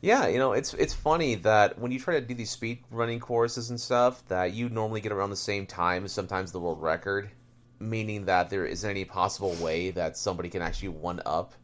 [0.00, 3.20] yeah, you know, it's it's funny that when you try to do these speed running
[3.20, 6.82] courses and stuff, that you normally get around the same time as sometimes the world
[6.82, 7.30] record,
[7.78, 11.54] meaning that there isn't any possible way that somebody can actually one up.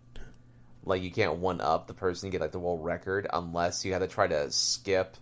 [0.85, 3.93] Like you can't one up the person to get like the world record unless you
[3.93, 5.17] have to try to skip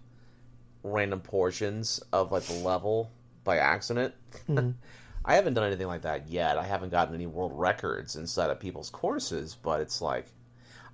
[0.83, 3.11] random portions of like the level
[3.45, 4.15] by accident.
[4.49, 4.71] Mm-hmm.
[5.25, 6.57] I haven't done anything like that yet.
[6.57, 10.27] I haven't gotten any world records inside of people's courses, but it's like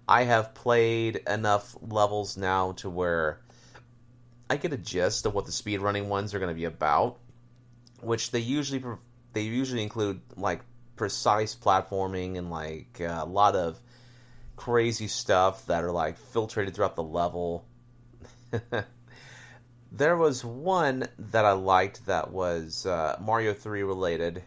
[0.09, 3.40] I have played enough levels now to where
[4.49, 7.19] I get a gist of what the speedrunning ones are going to be about,
[8.01, 8.83] which they usually
[9.33, 10.61] they usually include like
[10.95, 13.81] precise platforming and like a lot of
[14.55, 17.66] crazy stuff that are like filtrated throughout the level.
[19.92, 24.42] There was one that I liked that was uh, Mario 3 related,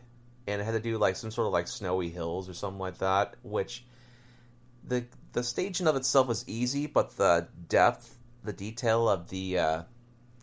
[0.46, 3.00] and it had to do like some sort of like snowy hills or something like
[3.00, 3.36] that.
[3.42, 3.84] Which
[4.84, 9.84] the the staging of itself was easy, but the depth, the detail of the uh,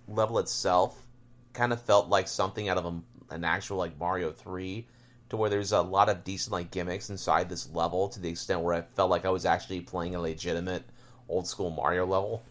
[0.09, 1.07] level itself,
[1.53, 4.87] kind of felt like something out of a, an actual like Mario 3
[5.29, 8.61] to where there's a lot of decent like gimmicks inside this level to the extent
[8.61, 10.85] where I felt like I was actually playing a legitimate
[11.29, 12.45] old school Mario level.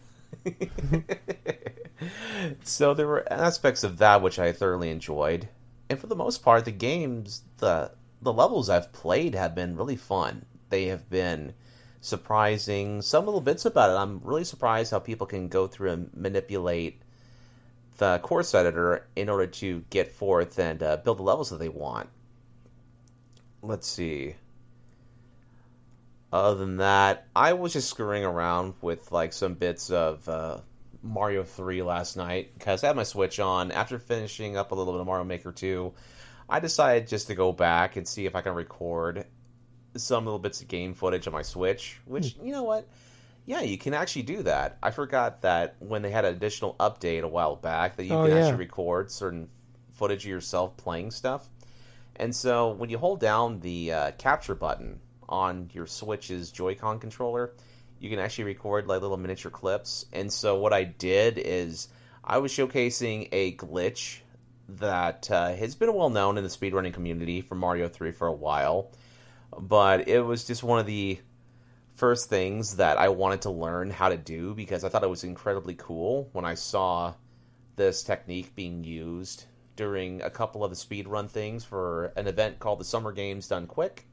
[2.62, 5.48] so there were aspects of that which I thoroughly enjoyed,
[5.88, 9.96] and for the most part, the games, the the levels I've played have been really
[9.96, 10.44] fun.
[10.68, 11.54] They have been
[12.00, 13.02] surprising.
[13.02, 13.94] Some little bits about it.
[13.94, 17.00] I'm really surprised how people can go through and manipulate
[17.98, 21.68] the course editor in order to get forth and uh, build the levels that they
[21.68, 22.08] want.
[23.62, 24.34] Let's see.
[26.32, 30.58] Other than that, I was just screwing around with like some bits of uh,
[31.02, 33.72] Mario 3 last night because I had my Switch on.
[33.72, 35.92] After finishing up a little bit of Mario Maker 2,
[36.48, 39.24] I decided just to go back and see if I can record
[39.98, 42.46] some little bits of game footage on my Switch, which, hmm.
[42.46, 42.86] you know what?
[43.44, 44.76] Yeah, you can actually do that.
[44.82, 48.26] I forgot that when they had an additional update a while back that you oh,
[48.26, 48.42] can yeah.
[48.42, 49.48] actually record certain
[49.92, 51.48] footage of yourself playing stuff.
[52.16, 57.52] And so when you hold down the uh, capture button on your Switch's Joy-Con controller,
[57.98, 60.06] you can actually record like little miniature clips.
[60.12, 61.88] And so what I did is
[62.24, 64.20] I was showcasing a glitch
[64.68, 68.32] that uh, has been well known in the speedrunning community for Mario 3 for a
[68.32, 68.90] while,
[69.58, 71.18] but it was just one of the
[71.94, 75.24] first things that I wanted to learn how to do because I thought it was
[75.24, 77.14] incredibly cool when I saw
[77.76, 79.44] this technique being used
[79.76, 83.66] during a couple of the speedrun things for an event called the Summer Games Done
[83.66, 84.06] Quick,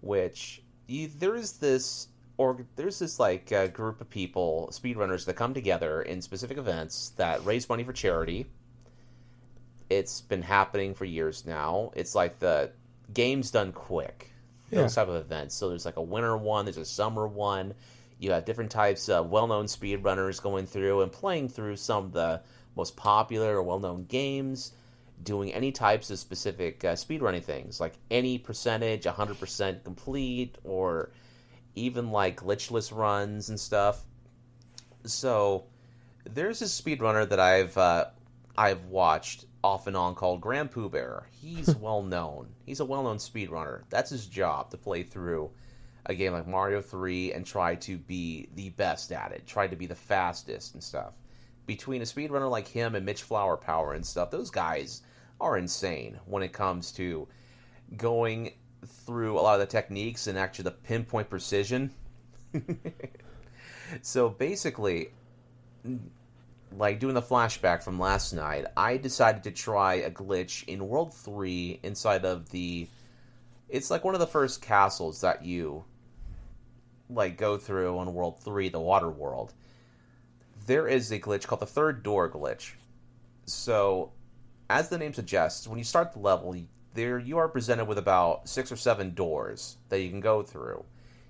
[0.00, 5.34] which you, there is this or there's this like uh, group of people, speedrunners, that
[5.34, 8.46] come together in specific events that raise money for charity.
[9.88, 11.92] It's been happening for years now.
[11.94, 12.72] It's like the
[13.12, 14.33] games done quick.
[14.74, 14.82] Yeah.
[14.82, 15.54] Those type of events.
[15.54, 17.74] So there's like a winter one, there's a summer one.
[18.18, 22.40] You have different types of well-known speedrunners going through and playing through some of the
[22.76, 24.72] most popular or well-known games,
[25.22, 31.10] doing any types of specific uh, speedrunning things, like any percentage, 100% complete, or
[31.74, 34.04] even like glitchless runs and stuff.
[35.04, 35.64] So
[36.24, 38.06] there's a speedrunner that I've uh,
[38.56, 41.22] I've watched off and on called GrandPOOBear.
[41.30, 42.48] He's well known.
[42.66, 43.82] He's a well known speedrunner.
[43.88, 45.50] That's his job to play through
[46.04, 49.74] a game like Mario 3 and try to be the best at it, try to
[49.74, 51.14] be the fastest and stuff.
[51.64, 55.00] Between a speedrunner like him and Mitch Flower Power and stuff, those guys
[55.40, 57.26] are insane when it comes to
[57.96, 58.52] going
[58.86, 61.90] through a lot of the techniques and actually the pinpoint precision.
[64.02, 65.08] so basically,
[66.76, 71.14] like doing the flashback from last night, I decided to try a glitch in World
[71.14, 72.88] 3 inside of the.
[73.68, 75.84] It's like one of the first castles that you
[77.08, 79.52] like go through on World 3, the water world.
[80.66, 82.72] There is a glitch called the third door glitch.
[83.46, 84.12] So,
[84.70, 86.56] as the name suggests, when you start the level,
[86.94, 90.84] there you are presented with about six or seven doors that you can go through.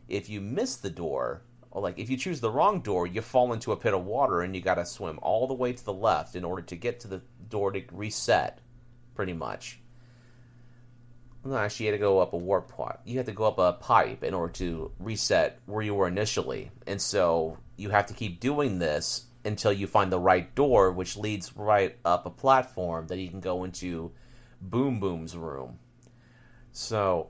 [0.09, 1.43] If you miss the door
[1.75, 4.41] or like if you choose the wrong door, you fall into a pit of water
[4.41, 7.01] and you got to swim all the way to the left in order to get
[7.01, 8.61] to the door to reset,
[9.15, 9.81] pretty much.
[11.45, 13.01] No, actually, you had to go up a warp pipe.
[13.05, 16.71] You had to go up a pipe in order to reset where you were initially,
[16.87, 21.19] and so you have to keep doing this until you find the right door, which
[21.19, 24.13] leads right up a platform that you can go into
[24.63, 25.79] Boom Boom's room.
[26.73, 27.29] So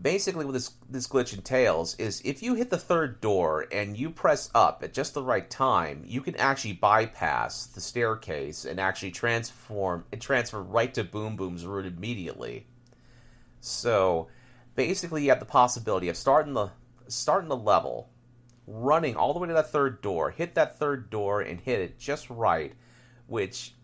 [0.00, 4.10] basically what this this glitch entails is if you hit the third door and you
[4.10, 9.10] press up at just the right time, you can actually bypass the staircase and actually
[9.10, 12.66] transform and transfer right to Boom Boom's room immediately.
[13.60, 14.28] So
[14.74, 16.70] basically you have the possibility of starting the
[17.08, 18.08] starting the level,
[18.66, 21.98] running all the way to that third door, hit that third door and hit it
[21.98, 22.72] just right,
[23.26, 23.74] which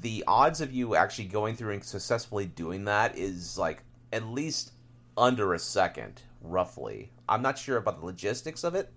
[0.00, 4.72] the odds of you actually going through and successfully doing that is like at least
[5.18, 7.10] under a second, roughly.
[7.28, 8.92] I'm not sure about the logistics of it,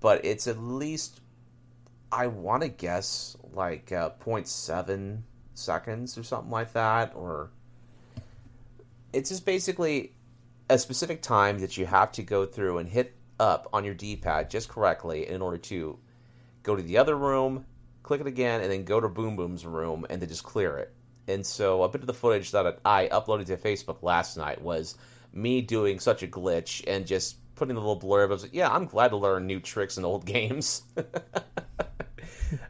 [0.00, 1.20] but it's at least,
[2.12, 5.22] I want to guess, like uh, 0.7
[5.54, 7.12] seconds or something like that.
[7.14, 7.50] Or
[9.12, 10.12] it's just basically
[10.70, 14.16] a specific time that you have to go through and hit up on your D
[14.16, 15.98] pad just correctly in order to
[16.62, 17.64] go to the other room,
[18.02, 20.92] click it again, and then go to Boom Boom's room and then just clear it.
[21.26, 24.96] And so a bit of the footage that I uploaded to Facebook last night was
[25.32, 28.40] me doing such a glitch and just putting a little blurb.
[28.40, 30.82] Like, yeah, I'm glad to learn new tricks in old games.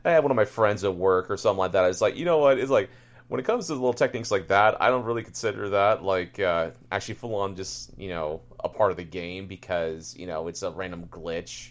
[0.05, 1.85] I had one of my friends at work or something like that.
[1.85, 2.59] I was like, you know what?
[2.59, 2.91] It's like
[3.29, 6.71] when it comes to little techniques like that, I don't really consider that like uh,
[6.91, 10.63] actually full on just you know a part of the game because you know it's
[10.63, 11.71] a random glitch,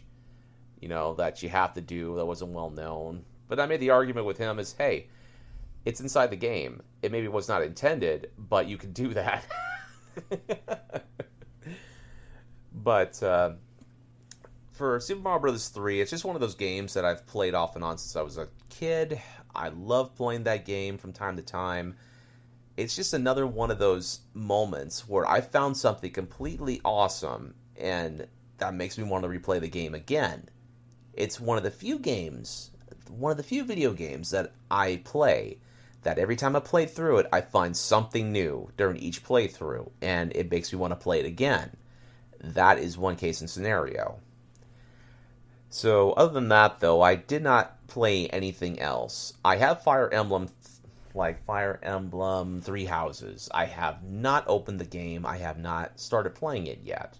[0.79, 3.25] you know that you have to do that wasn't well known.
[3.47, 5.07] But I made the argument with him is, hey,
[5.85, 6.81] it's inside the game.
[7.01, 9.45] It maybe was not intended, but you can do that.
[12.73, 13.51] but uh,
[14.71, 17.75] for Super Mario Brothers 3, it's just one of those games that I've played off
[17.75, 19.19] and on since I was a kid.
[19.55, 21.95] I love playing that game from time to time.
[22.77, 28.27] It's just another one of those moments where I found something completely awesome and
[28.57, 30.49] that makes me want to replay the game again.
[31.13, 32.71] It's one of the few games,
[33.09, 35.57] one of the few video games that I play
[36.03, 40.35] that every time I play through it, I find something new during each playthrough, and
[40.35, 41.75] it makes me want to play it again.
[42.39, 44.19] That is one case and scenario.
[45.69, 49.33] So, other than that, though, I did not play anything else.
[49.43, 50.49] I have Fire Emblem,
[51.13, 53.49] like Fire Emblem Three Houses.
[53.53, 55.25] I have not opened the game.
[55.25, 57.17] I have not started playing it yet.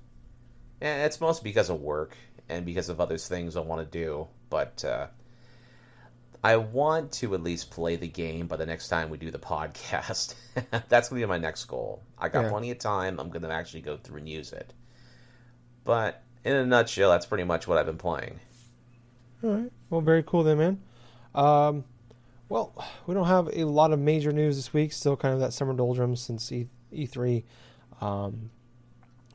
[0.80, 2.16] And it's mostly because of work
[2.48, 4.28] and because of other things I want to do.
[4.50, 5.08] But uh,
[6.48, 9.38] I want to at least play the game by the next time we do the
[9.54, 10.36] podcast.
[10.88, 12.02] That's going to be my next goal.
[12.18, 12.50] I got yeah.
[12.50, 13.20] plenty of time.
[13.20, 14.72] I'm going to actually go through and use it.
[15.84, 18.40] But in a nutshell, that's pretty much what I've been playing.
[19.44, 19.72] All right.
[19.90, 20.82] Well, very cool then, man.
[21.36, 21.84] Um,
[22.48, 22.74] well,
[23.08, 24.94] we don't have a lot of major news this week.
[24.94, 27.44] Still kind of that summer doldrums since E- E3.
[28.00, 28.52] Um,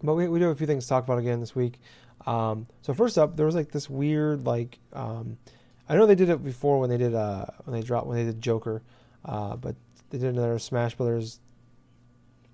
[0.02, 1.78] but we, we do have a few things to talk about again this week.
[2.26, 5.36] Um, so first up, there was like this weird like um,
[5.92, 8.24] I know they did it before when they did uh when they dropped when they
[8.24, 8.80] did Joker,
[9.26, 9.76] uh, but
[10.08, 11.38] they did another Smash Brothers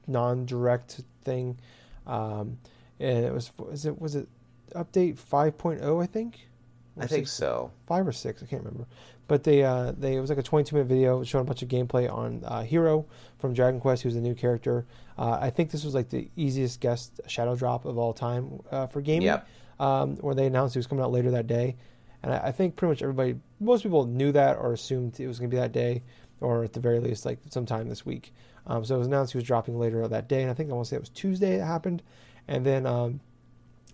[0.09, 1.57] non-direct thing,
[2.05, 2.59] um,
[2.99, 4.29] and it was was it was it
[4.75, 6.49] update 5.0 I think.
[6.97, 7.71] Or I think six, so.
[7.87, 8.89] Five or six, I can't remember.
[9.29, 11.69] But they uh they it was like a 22 minute video showing a bunch of
[11.69, 13.07] gameplay on uh, Hero
[13.39, 14.85] from Dragon Quest, who's a new character.
[15.17, 18.89] Uh, I think this was like the easiest guest shadow drop of all time uh,
[18.89, 19.27] for gaming.
[19.27, 19.47] Yep.
[19.79, 21.77] Um, where they announced he was coming out later that day.
[22.23, 25.39] And I, I think pretty much everybody, most people knew that or assumed it was
[25.39, 26.03] going to be that day,
[26.41, 28.33] or at the very least, like sometime this week.
[28.67, 30.75] Um, so it was announced he was dropping later that day, and I think I
[30.75, 32.03] want to say it was Tuesday it happened.
[32.47, 33.21] And then um,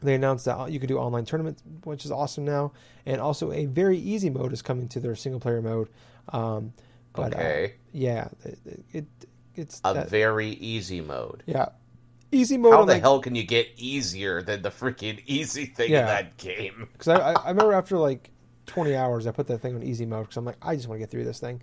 [0.03, 2.73] they announced that you could do online tournaments, which is awesome now,
[3.07, 5.89] and also a very easy mode is coming to their single player mode.
[6.31, 6.73] Um,
[7.13, 7.65] but, uh, okay.
[7.65, 8.59] Uh, yeah, it,
[8.93, 9.07] it,
[9.55, 11.43] it's a that, very easy mode.
[11.47, 11.69] Yeah,
[12.33, 12.73] easy mode.
[12.73, 16.01] How the like, hell can you get easier than the freaking easy thing yeah.
[16.01, 16.89] in that game?
[16.93, 18.31] Because I, I, remember after like
[18.67, 20.99] 20 hours, I put that thing on easy mode because I'm like, I just want
[20.99, 21.61] to get through this thing.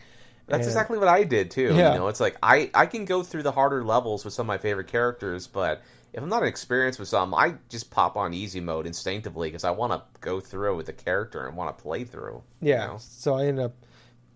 [0.48, 1.74] That's and, exactly what I did too.
[1.74, 1.94] Yeah.
[1.94, 4.48] You know, it's like I I can go through the harder levels with some of
[4.48, 5.82] my favorite characters, but
[6.14, 9.72] if I'm not experienced with some, I just pop on easy mode instinctively because I
[9.72, 12.44] want to go through with the character and want to play through.
[12.60, 12.82] Yeah.
[12.82, 12.98] You know?
[13.00, 13.74] So I ended up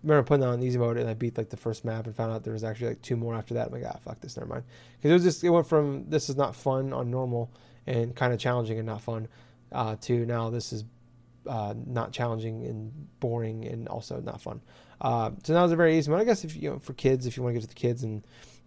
[0.06, 2.32] remember putting that on easy mode and I beat like the first map and found
[2.32, 3.66] out there was actually like two more after that.
[3.68, 4.64] I'm like, ah, fuck this, never mind.
[4.96, 7.50] Because it was just it went from this is not fun on normal
[7.86, 9.28] and kind of challenging and not fun
[9.72, 10.84] uh, to now this is
[11.46, 14.60] uh, not challenging and boring and also not fun.
[15.00, 16.20] Uh, so now it's a very easy mode.
[16.20, 18.02] I guess if you know for kids, if you want to get to the kids
[18.02, 18.24] and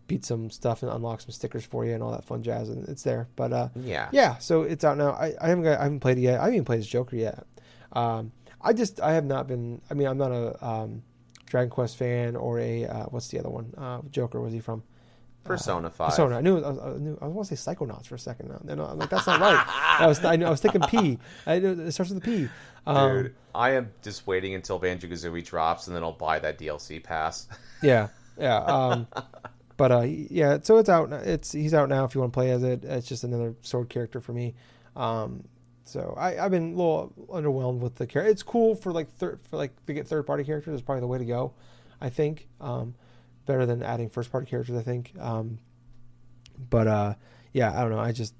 [0.07, 2.87] beat some stuff and unlock some stickers for you and all that fun jazz, and
[2.89, 3.27] it's there.
[3.35, 4.09] But uh, Yeah.
[4.11, 5.11] yeah, so it's out now.
[5.11, 6.39] I, I haven't got, I haven't played it yet.
[6.39, 7.45] I haven't even played as Joker yet.
[7.93, 9.81] Um, I just I have not been.
[9.89, 11.03] I mean, I'm not a um,
[11.49, 13.73] Dragon Quest fan or a uh, what's the other one?
[13.77, 14.83] Uh, Joker was he from?
[15.43, 16.09] Persona Five.
[16.09, 16.37] Persona.
[16.37, 16.57] I knew.
[16.57, 17.17] I, was, I knew.
[17.21, 18.49] I was want to say Psychonauts for a second.
[18.49, 19.65] Now, no, I'm like that's not right.
[19.99, 20.23] I was.
[20.23, 21.17] I, knew, I was thinking P.
[21.47, 22.49] I knew it starts with a P.
[22.85, 26.57] Um, Dude, I am just waiting until Banjo Kazooie drops, and then I'll buy that
[26.57, 27.47] DLC pass.
[27.81, 28.57] Yeah, yeah.
[28.57, 29.07] Um,
[29.77, 31.13] but uh, yeah, so it's out.
[31.13, 32.03] It's he's out now.
[32.03, 34.53] If you want to play as it, it's just another sword character for me.
[34.97, 35.45] Um,
[35.89, 38.31] so I, I've been a little underwhelmed with the character.
[38.31, 41.07] It's cool for like third for like to get third party characters is probably the
[41.07, 41.53] way to go.
[42.01, 42.95] I think um,
[43.45, 44.77] better than adding first party characters.
[44.77, 45.13] I think.
[45.19, 45.59] Um,
[46.69, 47.13] but uh,
[47.53, 47.99] yeah, I don't know.
[47.99, 48.33] I just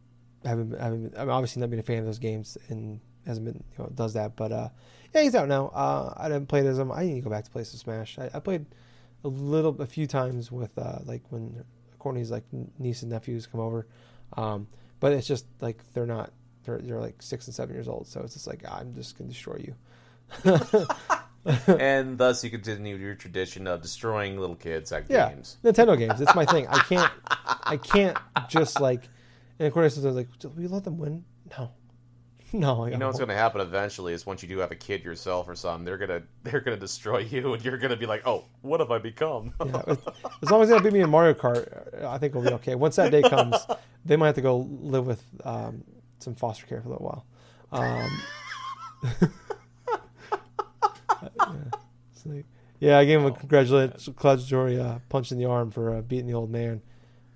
[0.46, 0.80] haven't.
[0.80, 3.90] haven't I'm obviously not been a fan of those games and hasn't been you know
[3.94, 4.36] does that.
[4.36, 4.70] But uh,
[5.14, 5.68] yeah, he's out now.
[5.68, 6.92] Uh, I didn't play it as him.
[6.92, 8.20] I need to go back to play some Smash.
[8.20, 8.66] I, I played
[9.24, 11.64] a little, a few times with uh, like when
[11.98, 12.44] Courtney's like
[12.78, 13.88] niece and nephews come over,
[14.38, 14.68] um,
[15.00, 16.32] but it's just like they're not.
[16.66, 19.30] They're, they're like six and seven years old, so it's just like I'm just gonna
[19.30, 19.76] destroy you.
[21.68, 25.58] and thus, you continue your tradition of destroying little kids at Yeah, games.
[25.64, 26.20] Nintendo games.
[26.22, 26.68] It's my thing.
[26.68, 27.12] I can't.
[27.64, 28.18] I can't
[28.50, 29.08] just like.
[29.58, 31.24] And of course, I was like, "We let them win."
[31.58, 31.72] No,
[32.54, 32.84] no.
[32.86, 35.04] I You know what's going to happen eventually is once you do have a kid
[35.04, 38.46] yourself or something, they're gonna they're gonna destroy you, and you're gonna be like, "Oh,
[38.62, 39.98] what have I become?" Yeah, as-
[40.44, 42.76] as long as they don't beat me in Mario Kart, I think we'll be okay.
[42.76, 43.56] Once that day comes,
[44.06, 45.84] they might have to go live with um,
[46.20, 47.26] some foster care for a little while.
[47.72, 48.22] Um,
[51.22, 51.28] yeah,
[52.26, 52.46] like-
[52.80, 56.28] yeah, I gave him a congratulatory, congratulatory uh, punch in the arm for uh, beating
[56.28, 56.82] the old man,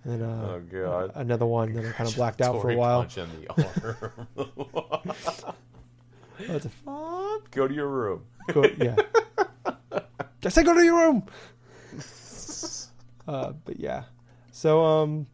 [0.05, 1.11] and then uh, Oh, God.
[1.15, 3.01] another one that I kind of blacked out for a while.
[3.01, 3.65] Punch in the arm.
[6.47, 6.71] That's a-
[7.51, 8.23] Go to your room.
[8.51, 8.95] go, yeah,
[10.43, 11.23] I said go to your room.
[13.27, 14.03] Uh, but yeah,
[14.51, 15.27] so um,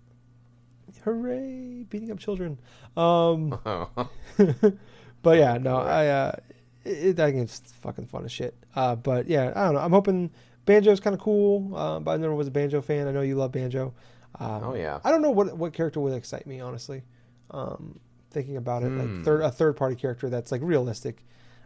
[1.01, 2.59] hooray, beating up children.
[2.97, 3.59] Um,
[5.21, 6.31] but yeah, no, I uh,
[6.85, 8.55] it, that game's fucking fun as shit.
[8.75, 9.81] Uh, but yeah, I don't know.
[9.81, 10.31] I'm hoping
[10.65, 11.75] Banjo's kind of cool.
[11.75, 13.07] Uh, but I never was a Banjo fan.
[13.07, 13.93] I know you love Banjo.
[14.39, 14.99] Um, Oh, yeah.
[15.03, 17.03] I don't know what what character would excite me honestly.
[17.51, 17.99] Um,
[18.31, 18.99] thinking about it, Hmm.
[19.15, 21.25] like third a third party character that's like realistic.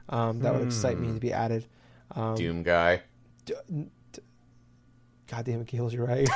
[0.09, 1.07] Um, that would excite Hmm.
[1.07, 1.65] me to be added.
[2.15, 3.01] Um, Doom guy.
[3.45, 3.53] d-
[5.27, 6.19] God damn it, Keels, you're right.
[6.19, 6.29] and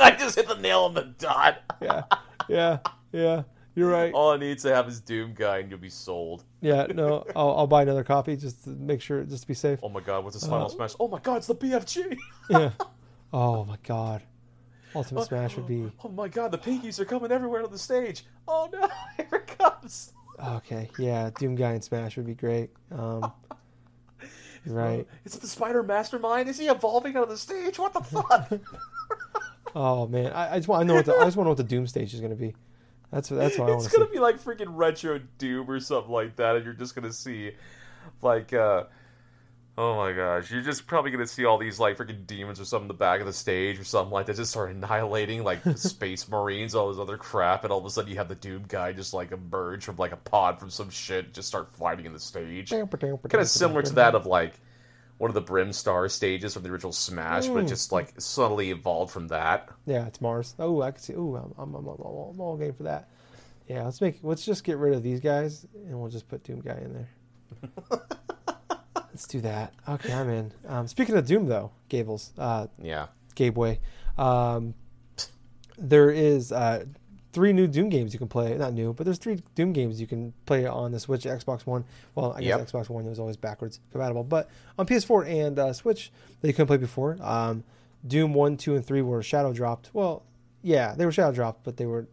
[0.00, 1.58] I just hit the nail on the dot.
[1.80, 2.02] yeah,
[2.48, 2.78] yeah,
[3.12, 3.42] yeah.
[3.76, 4.12] You're right.
[4.12, 6.44] All I need to have is Doom guy, and you'll be sold.
[6.60, 9.78] Yeah, no, I'll, I'll buy another copy just to make sure, just to be safe.
[9.82, 10.94] Oh my god, what's this final Uh, smash?
[10.98, 12.18] Oh my god, it's the BFG.
[12.48, 12.70] Yeah.
[13.32, 14.22] Oh my god.
[14.92, 18.24] Ultimate Smash would be Oh my god, the pinkies are coming everywhere on the stage.
[18.48, 20.12] Oh no, here it comes.
[20.44, 20.90] okay.
[20.98, 22.70] Yeah, Doom Guy and Smash would be great.
[22.90, 23.32] Um,
[24.66, 25.06] right.
[25.24, 26.48] Is it the Spider Mastermind?
[26.48, 27.78] Is he evolving out of the stage?
[27.78, 28.52] What the fuck?
[29.74, 31.50] Oh man, I, I just want I know what the, I just want to know
[31.50, 32.54] what the Doom stage is gonna be.
[33.12, 33.98] That's that's what I want it's to see.
[33.98, 37.52] gonna be like freaking retro Doom or something like that, and you're just gonna see,
[38.20, 38.84] like, uh,
[39.80, 42.84] oh my gosh, you're just probably gonna see all these like freaking demons or something
[42.84, 46.28] in the back of the stage or something like that, just start annihilating like space
[46.28, 48.92] marines, all this other crap, and all of a sudden you have the Doom guy
[48.92, 52.20] just like emerge from like a pod from some shit, just start fighting in the
[52.20, 52.70] stage.
[53.30, 54.60] Kind of similar to that of like
[55.16, 57.68] one of the Brinstar stages from the original Smash, but Mm.
[57.68, 59.70] just like subtly evolved from that.
[59.86, 60.54] Yeah, it's Mars.
[60.58, 61.14] Oh, I can see.
[61.14, 63.08] Oh, I'm I'm, I'm, I'm, I'm all game for that.
[63.66, 66.60] Yeah, let's make let's just get rid of these guys and we'll just put Doom
[66.60, 67.08] Guy in there.
[69.20, 69.74] let's do that.
[69.86, 70.50] Okay, I'm in.
[70.66, 73.08] Um, speaking of Doom though, Gables, uh, Yeah.
[73.36, 73.78] Gabeway,
[74.16, 74.72] um,
[75.76, 76.84] there is uh,
[77.34, 78.56] three new Doom games you can play.
[78.56, 81.84] Not new, but there's three Doom games you can play on the Switch, Xbox One.
[82.14, 82.68] Well, I guess Yep.
[82.68, 86.68] Xbox One was always backwards compatible, but on PS4 and uh, Switch that you couldn't
[86.68, 87.18] play before.
[87.20, 87.62] Um,
[88.06, 89.90] Doom one, two, and three were shadow dropped.
[89.92, 90.22] Well,
[90.62, 92.08] yeah, they were shadow dropped, but they were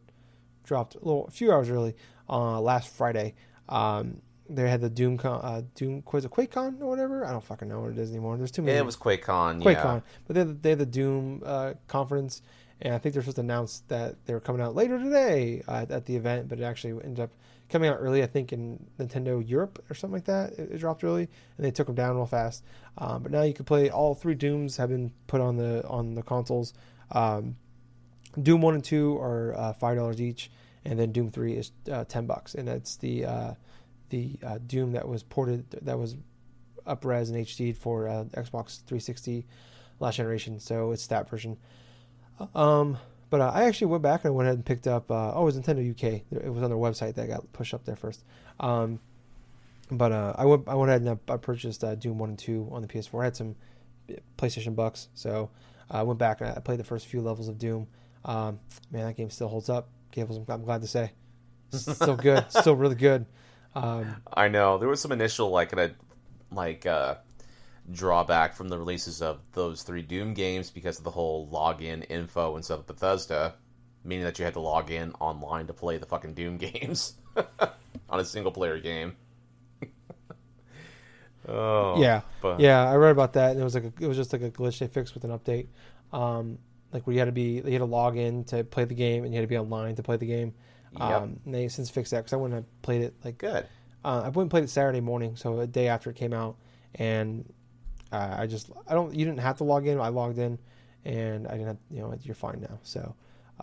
[0.65, 1.95] dropped a little, a few hours early
[2.29, 3.33] uh, last Friday.
[3.69, 7.25] Um, they had the Doom con, uh, Doom was it QuakeCon or whatever.
[7.25, 8.37] I don't fucking know what it is anymore.
[8.37, 8.73] There's too many.
[8.75, 9.61] Yeah, it was QuakeCon.
[9.61, 9.99] QuakeCon, Yeah.
[10.25, 12.41] but they had, they had the Doom uh, conference,
[12.81, 15.85] and I think they're supposed to announce that they were coming out later today uh,
[15.89, 17.31] at the event, but it actually ended up
[17.69, 18.23] coming out early.
[18.23, 20.53] I think in Nintendo Europe or something like that.
[20.53, 22.63] It, it dropped early, and they took them down real fast.
[22.97, 26.13] Um, but now you can play all three Dooms have been put on the on
[26.15, 26.73] the consoles.
[27.11, 27.57] Um,
[28.41, 30.51] Doom one and two are uh, five dollars each,
[30.85, 33.53] and then Doom three is uh, ten bucks, and that's the uh,
[34.09, 36.15] the uh, Doom that was ported that was
[36.85, 39.45] upres and HD'd for uh, Xbox 360
[39.99, 41.57] last generation, so it's that version.
[42.55, 42.97] Um,
[43.29, 45.11] but uh, I actually went back and I went ahead and picked up.
[45.11, 46.21] Uh, oh, it was Nintendo UK.
[46.31, 48.23] It was on their website that got pushed up there first.
[48.59, 48.99] Um,
[49.89, 52.39] but uh, I went I went ahead and I, I purchased uh, Doom one and
[52.39, 53.21] two on the PS4.
[53.21, 53.55] I had some
[54.37, 55.09] PlayStation bucks.
[55.13, 55.49] So
[55.89, 57.87] I went back and I played the first few levels of Doom.
[58.25, 58.59] Um,
[58.91, 59.89] man, that game still holds up.
[60.11, 61.11] Gables, I'm glad to say,
[61.71, 63.25] still good, still really good.
[63.77, 65.91] Um, I know there was some initial like of
[66.51, 67.15] like uh,
[67.91, 72.55] drawback from the releases of those three Doom games because of the whole login info
[72.55, 72.87] and stuff.
[72.87, 73.53] Bethesda,
[74.03, 77.13] meaning that you had to log in online to play the fucking Doom games
[78.09, 79.15] on a single player game.
[81.47, 84.17] oh yeah, but- yeah, I read about that, and it was like a, it was
[84.17, 85.67] just like a glitch they fixed with an update.
[86.11, 86.57] Um,
[86.91, 89.23] like where you had to be, you had to log in to play the game,
[89.23, 90.55] and you had to be online to play the game.
[90.99, 93.67] Um, they since fixed that because I wouldn't have played it like good.
[94.05, 96.57] uh, I wouldn't played it Saturday morning, so a day after it came out,
[96.95, 97.51] and
[98.11, 99.99] uh, I just I don't you didn't have to log in.
[99.99, 100.57] I logged in,
[101.05, 102.79] and I didn't have you know you're fine now.
[102.83, 103.15] So,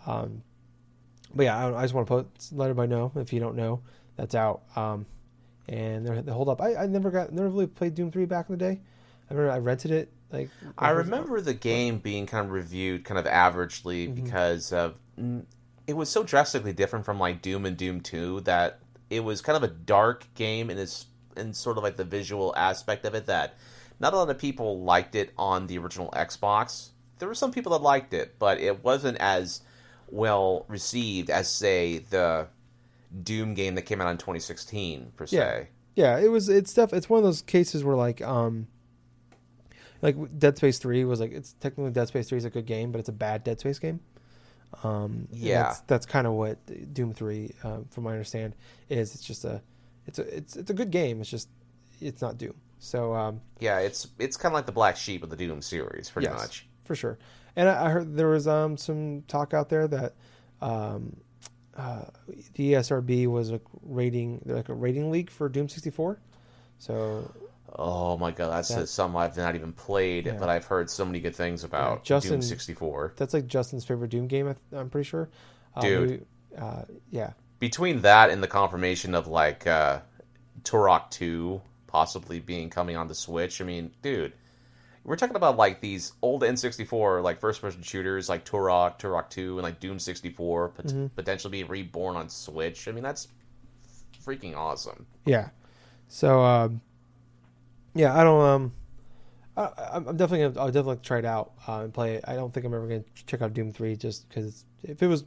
[0.05, 0.43] um,
[1.33, 3.81] but yeah, I, I just want to put let everybody know if you don't know
[4.15, 4.61] that's out.
[4.75, 5.05] Um,
[5.67, 6.61] and they're, they hold up.
[6.61, 8.81] I, I never got never really played Doom three back in the day.
[9.29, 13.17] I remember I rented it like I remember the game being kind of reviewed kind
[13.19, 14.13] of averagely Mm-hmm.
[14.13, 14.95] because of
[15.87, 18.79] it was so drastically different from like Doom and Doom 2 that
[19.09, 21.05] it was kind of a dark game in its
[21.37, 23.55] in sort of like the visual aspect of it that
[23.99, 26.89] not a lot of people liked it on the original Xbox.
[27.19, 29.61] There were some people that liked it, but it wasn't as
[30.09, 32.47] well received as say the
[33.23, 35.69] Doom game that came out in 2016 per se.
[35.95, 36.49] Yeah, it was.
[36.49, 36.91] It's stuff.
[36.91, 38.67] It's one of those cases where like um,
[40.01, 42.91] like Dead Space Three was like it's technically Dead Space Three is a good game,
[42.91, 44.01] but it's a bad Dead Space game.
[44.83, 45.63] Um, Yeah.
[45.63, 46.57] that's, that's kind of what
[46.93, 48.55] Doom Three, um, from my understand,
[48.89, 49.13] is.
[49.15, 49.61] It's just a,
[50.07, 51.21] it's a, it's it's a good game.
[51.21, 51.49] It's just,
[52.01, 52.53] it's not Doom.
[52.79, 56.09] So um, Yeah, it's it's kind of like the black sheep of the Doom series
[56.09, 56.35] pretty Yes.
[56.37, 56.67] much.
[56.83, 57.17] for sure.
[57.55, 60.13] And I I heard there was um some talk out there that
[60.61, 61.15] um,
[61.75, 62.03] uh,
[62.55, 66.19] the ESRB was a rating like a rating league for Doom sixty four.
[66.79, 67.31] So
[67.77, 70.37] Oh my god, that's That- something I've not even played, Yeah.
[70.39, 73.13] but I've heard so many good things about Justin- Doom 64.
[73.17, 74.55] That's like Justin's favorite Doom game.
[74.73, 75.29] I'm pretty sure.
[75.75, 76.09] Uh, Dude.
[76.09, 79.99] we- uh, yeah, Between that and the confirmation of like uh,
[80.63, 84.33] Turok 2 possibly being coming on the Switch, I mean, dude,
[85.03, 89.63] we're talking about like these old N64 like first-person shooters like Turok, Turok 2, and
[89.63, 91.07] like Doom 64 pot- Mm-hmm.
[91.15, 92.87] potentially being reborn on Switch.
[92.87, 93.27] I mean, that's
[94.25, 95.05] freaking awesome.
[95.25, 95.49] yeah.
[96.07, 96.81] So um,
[97.95, 98.41] yeah, I don't.
[98.41, 98.73] Um,
[99.57, 100.59] I, I'm I'm definitely gonna.
[100.59, 102.25] I'll definitely try it out uh, and play it.
[102.27, 105.23] I don't think I'm ever gonna check out Doom three just because if it was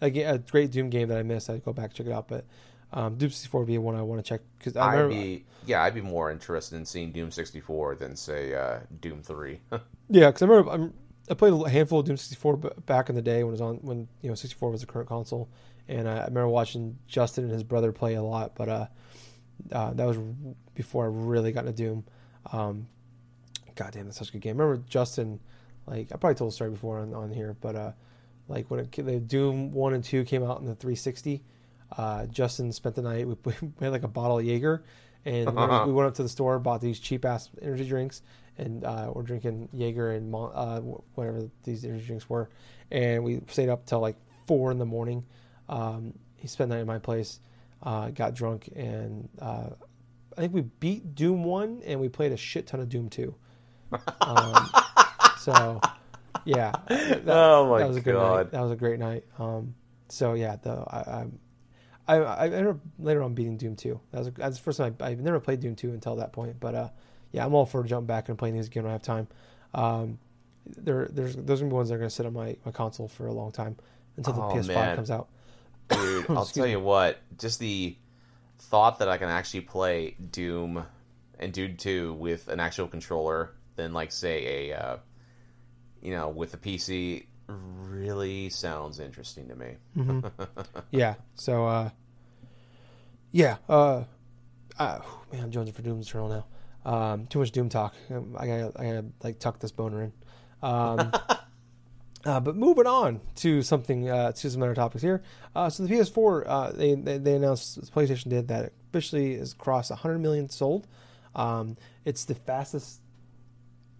[0.00, 2.28] a, a great Doom game that I missed, I'd go back and check it out.
[2.28, 2.44] But
[2.92, 5.26] um, Doom 64 would be one I want to check because I I'd remember.
[5.26, 9.60] be yeah, I'd be more interested in seeing Doom 64 than say uh, Doom 3.
[10.10, 10.94] Yeah, because I remember I'm,
[11.30, 12.56] I played a handful of Doom 64
[12.86, 15.08] back in the day when it was on when you know 64 was the current
[15.08, 15.48] console,
[15.88, 18.54] and I, I remember watching Justin and his brother play a lot.
[18.54, 18.86] But uh,
[19.72, 20.18] uh, that was
[20.74, 22.04] before I really got into Doom.
[22.52, 22.86] Um,
[23.74, 24.60] God damn, that's such a good game.
[24.60, 25.40] I remember Justin,
[25.86, 27.92] like I probably told the story before on, on here, but uh,
[28.48, 31.42] like when it, the Doom one and two came out in the 360,
[31.96, 33.26] uh, Justin spent the night.
[33.26, 34.84] We, we had like a bottle of Jaeger,
[35.24, 38.22] and we went- we went up to the store, bought these cheap ass energy drinks,
[38.58, 40.80] and uh, we're drinking Jaeger and uh,
[41.14, 42.48] whatever these energy drinks were,
[42.90, 45.24] and we stayed up till like four in the morning.
[45.68, 47.40] Um, he spent the night at my place,
[47.82, 49.70] uh, got drunk, and uh,
[50.36, 53.34] I think we beat Doom one, and we played a shit ton of Doom two.
[54.20, 54.68] Um,
[55.38, 55.80] so
[56.44, 58.36] yeah, that, Oh my that was a good God.
[58.36, 58.50] night.
[58.52, 59.24] That was a great night.
[59.38, 59.74] Um,
[60.08, 61.26] so yeah, the I,
[62.06, 64.00] I, I, ended up later on beating Doom two.
[64.10, 66.58] That was that's the first time I, I've never played Doom two until that point.
[66.60, 66.88] But uh,
[67.32, 69.28] yeah, I'm all for jumping back and playing these again when I have time.
[69.74, 70.18] Um,
[70.66, 73.08] there, there's those are gonna be ones that are gonna sit on my, my console
[73.08, 73.76] for a long time
[74.16, 74.96] until the Oh, PS5 man.
[74.96, 75.28] comes out.
[75.90, 77.96] Dude, I'll tell you what, just the
[78.58, 80.84] thought that I can actually play Doom
[81.38, 84.96] and Doom 2 with an actual controller than like say a uh,
[86.00, 89.76] you know, with a PC really sounds interesting to me.
[89.96, 90.30] Mhm.
[90.90, 91.14] yeah.
[91.34, 91.90] So uh,
[93.32, 93.56] yeah.
[93.68, 94.04] Uh,
[94.78, 95.00] uh,
[95.32, 96.46] man, I'm jonesing for Doom Eternal now.
[96.90, 97.94] Um, too much Doom talk.
[98.10, 100.12] Um, I gotta, I gotta like tuck this boner in.
[100.62, 101.12] Um,
[102.24, 105.22] uh, but moving on to something, uh, to some other topics here.
[105.54, 109.90] Uh, so the PS4, uh, they, they they announced PlayStation did that officially is crossed
[109.90, 110.86] 100 million sold.
[111.34, 113.00] Um, it's the fastest.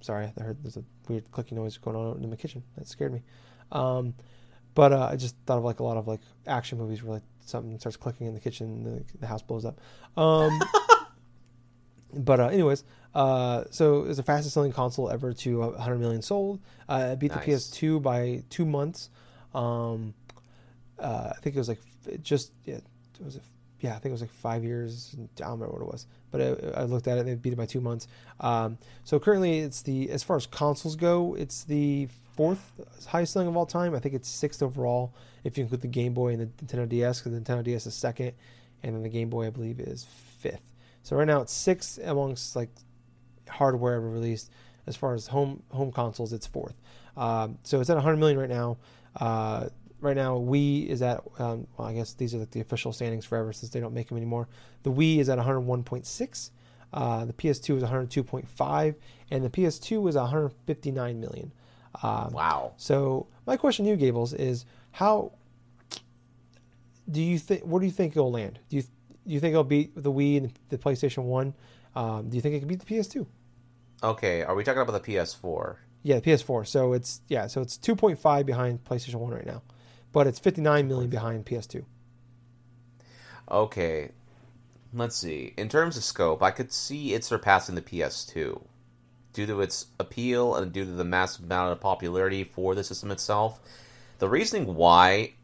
[0.00, 2.62] Sorry, I heard there's a weird clicking noise going on in my kitchen.
[2.76, 3.22] That scared me.
[3.72, 4.14] Um,
[4.74, 7.22] but uh, I just thought of like a lot of like action movies where like
[7.44, 9.80] something starts clicking in the kitchen, and the, the house blows up.
[10.16, 10.60] Um,
[12.16, 12.84] but uh, anyways,
[13.14, 16.60] uh, so it was the fastest selling console ever to 100 million sold.
[16.88, 19.10] Uh, it beat the PS2 by two months.
[19.54, 20.14] Um,
[20.98, 22.78] uh, I think it was like it just yeah,
[23.24, 23.40] was a,
[23.80, 25.14] yeah, I think it was like five years.
[25.14, 27.20] I don't remember what it was, but I, I looked at it.
[27.20, 28.08] and They beat it by two months.
[28.40, 32.72] Um, so currently, it's the as far as consoles go, it's the fourth
[33.06, 33.94] highest selling of all time.
[33.94, 37.20] I think it's sixth overall if you include the Game Boy and the Nintendo DS,
[37.20, 38.32] because the Nintendo DS is second,
[38.82, 40.06] and then the Game Boy I believe is
[40.38, 40.62] fifth.
[41.04, 42.70] So right now it's sixth amongst like
[43.48, 44.50] hardware ever released.
[44.86, 46.74] As far as home home consoles, it's fourth.
[47.16, 48.76] Um, so it's at 100 million right now.
[49.16, 49.68] Uh,
[50.00, 51.22] right now, Wii is at.
[51.38, 54.08] Um, well, I guess these are like the official standings forever since they don't make
[54.08, 54.48] them anymore.
[54.82, 56.50] The Wii is at 101.6.
[56.92, 58.94] Uh, the PS2 is 102.5,
[59.30, 61.52] and the PS2 was 159 million.
[62.02, 62.72] Um, Wow.
[62.76, 65.32] so my question to you, Gables, is how
[67.10, 67.62] do you think?
[67.62, 68.58] Where do you think it'll land?
[68.68, 68.82] Do you
[69.26, 71.54] you think it'll beat the Wii and the PlayStation One?
[71.94, 73.26] Um, do you think it can beat the PS2?
[74.02, 75.76] Okay, are we talking about the PS4?
[76.02, 76.66] Yeah, the PS4.
[76.66, 79.62] So it's yeah, so it's 2.5 behind PlayStation One right now,
[80.12, 81.84] but it's 59 million behind PS2.
[83.50, 84.10] Okay,
[84.92, 85.54] let's see.
[85.56, 88.62] In terms of scope, I could see it surpassing the PS2
[89.32, 93.10] due to its appeal and due to the massive amount of popularity for the system
[93.10, 93.60] itself.
[94.18, 95.34] The reasoning why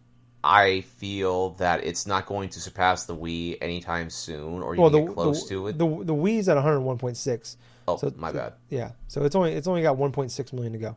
[0.43, 4.91] I feel that it's not going to surpass the Wii anytime soon or even Well,
[4.91, 5.79] the get close the, to it.
[5.79, 7.57] the the Wii's at 101.6.
[7.89, 8.55] oh, so- my bad.
[8.71, 10.97] Yeah, so it's only it's only got 1.6 million to go.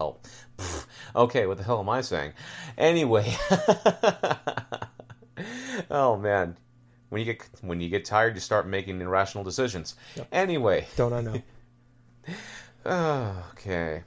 [0.00, 0.16] Oh,
[1.16, 1.46] okay.
[1.46, 2.32] What the hell am I saying?
[2.78, 3.34] Anyway,
[5.90, 6.56] oh man,
[7.10, 9.94] when you get when you get tired, you start making irrational decisions.
[10.16, 10.28] Yep.
[10.32, 11.42] Anyway, Don't I know?
[13.52, 14.02] okay.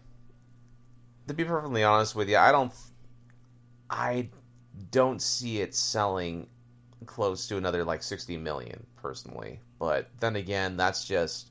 [1.28, 2.74] To be perfectly honest with you, I don't,
[3.90, 4.30] I
[4.92, 6.48] don't see it selling
[7.06, 9.60] close to another like sixty million personally.
[9.80, 11.50] But then again, that's just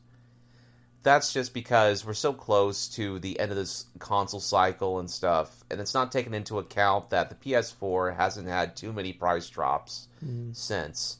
[1.02, 5.64] that's just because we're so close to the end of this console cycle and stuff,
[5.70, 10.06] and it's not taken into account that the PS4 hasn't had too many price drops
[10.24, 10.54] Mm.
[10.54, 11.16] since,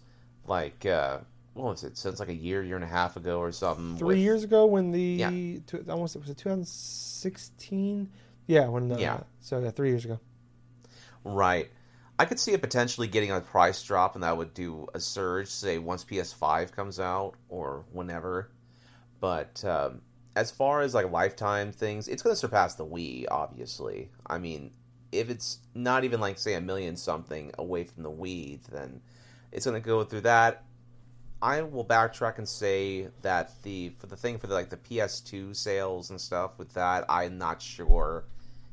[0.47, 1.19] like, uh,
[1.55, 1.97] what was it?
[1.99, 3.97] Since like a year, year and a half ago or something.
[3.99, 5.31] Three with- years ago when the Yeah.
[5.67, 8.09] two, I want to say was it 2016?
[8.47, 9.21] Yeah, when the, Yeah.
[9.41, 10.21] So yeah, three years ago.
[11.25, 11.71] Right.
[12.23, 15.49] I could see it potentially getting a price drop, and that would do a surge,
[15.49, 18.49] say once PS5 comes out or whenever.
[19.19, 20.03] But um,
[20.37, 24.09] as far as like lifetime things, it's going to surpass the Wii, obviously.
[24.25, 24.71] I mean,
[25.11, 29.01] if it's not even like say a million something away from the Wii, then
[29.51, 30.63] it's going to go through that.
[31.43, 35.57] I will backtrack and say that the for the thing for the, like the PS2
[35.57, 38.27] sales and stuff with that, I'm not sure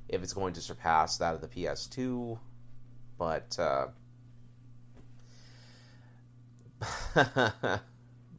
[0.07, 2.37] if it's going to surpass that of the PS2,
[3.19, 3.87] but uh,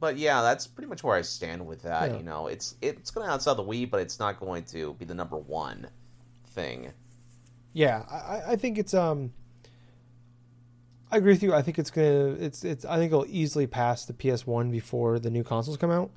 [0.01, 2.11] but yeah, that's pretty much where I stand with that.
[2.11, 2.17] Yeah.
[2.17, 5.05] You know, it's it's going to outsell the Wii, but it's not going to be
[5.05, 5.89] the number one
[6.49, 6.93] thing.
[7.73, 9.33] Yeah, I, I- think it's um.
[11.13, 11.53] I agree with you.
[11.53, 12.37] I think it's gonna.
[12.41, 12.85] It's it's.
[12.85, 16.11] I think it'll easily pass the PS One before the new consoles come out.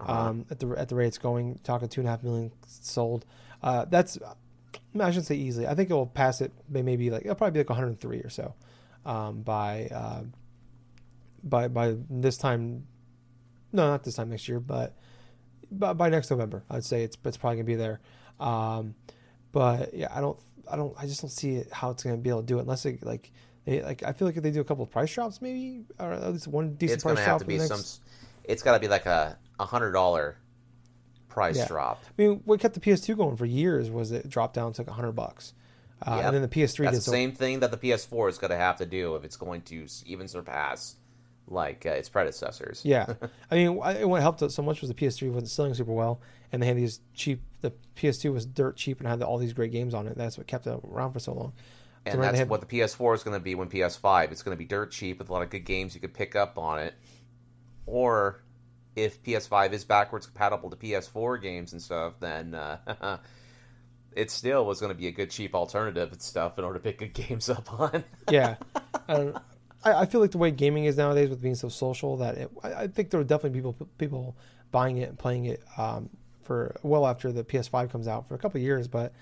[0.00, 0.12] Uh-huh.
[0.12, 3.24] Um, at the at the rate it's going, talking two and a half million sold.
[3.62, 4.18] Uh, that's.
[4.98, 5.66] I shouldn't say easily.
[5.66, 6.52] I think it will pass it.
[6.68, 8.54] Maybe like it'll probably be like 103 or so,
[9.04, 10.22] um, by uh,
[11.42, 12.86] by by this time.
[13.70, 14.96] No, not this time next year, but
[15.70, 18.00] by, by next November, I'd say it's it's probably gonna be there.
[18.40, 18.94] Um,
[19.52, 20.38] but yeah, I don't,
[20.70, 22.62] I don't, I just don't see it, how it's gonna be able to do it
[22.62, 23.30] unless it like,
[23.64, 26.12] they, like I feel like if they do a couple of price drops, maybe or
[26.12, 27.82] at least one decent it's gonna have to be the some.
[28.44, 30.38] It's got to be like a a hundred dollar
[31.38, 31.66] price Yeah.
[31.68, 32.02] drop.
[32.06, 34.88] I mean, what kept the PS2 going for years was it dropped down to like
[34.90, 35.54] hundred bucks,
[36.06, 36.24] uh, Yep.
[36.26, 37.12] and then the PS3 That's did the so.
[37.12, 39.86] same thing that the PS4 is going to have to do if it's going to
[40.06, 40.96] even surpass
[41.50, 42.82] like uh, its predecessors.
[42.84, 43.14] Yeah,
[43.50, 46.20] I mean, I- what helped it so much was the PS3 wasn't selling super well,
[46.52, 47.40] and they had these cheap.
[47.62, 50.16] The PS2 was dirt cheap and had all these great games on it.
[50.16, 51.52] That's what kept it around for so long.
[52.06, 54.30] And So, that's had- what the PS4 is going to be when PS5.
[54.30, 56.36] It's going to be dirt cheap with a lot of good games you could pick
[56.36, 56.94] up on it.
[57.86, 58.42] Or
[59.02, 63.18] if PS5 is backwards compatible to PS4 games and stuff, then uh,
[64.16, 66.82] it still was going to be a good cheap alternative and stuff in order to
[66.82, 68.04] pick good games up on.
[68.30, 68.56] yeah,
[69.08, 69.32] I.
[69.84, 72.50] I, I feel like the way gaming is nowadays with being so social that it,
[72.64, 74.36] I, I think there are definitely people people
[74.72, 76.10] buying it and playing it um,
[76.42, 79.12] for well after the PS5 comes out for a couple years, but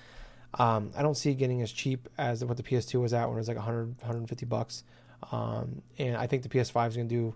[0.55, 3.37] um, I don't see it getting as cheap as what the PS2 was at when
[3.37, 4.85] it was like 100 150 bucks.
[5.31, 7.35] Um, and I think the PS5 is going to do.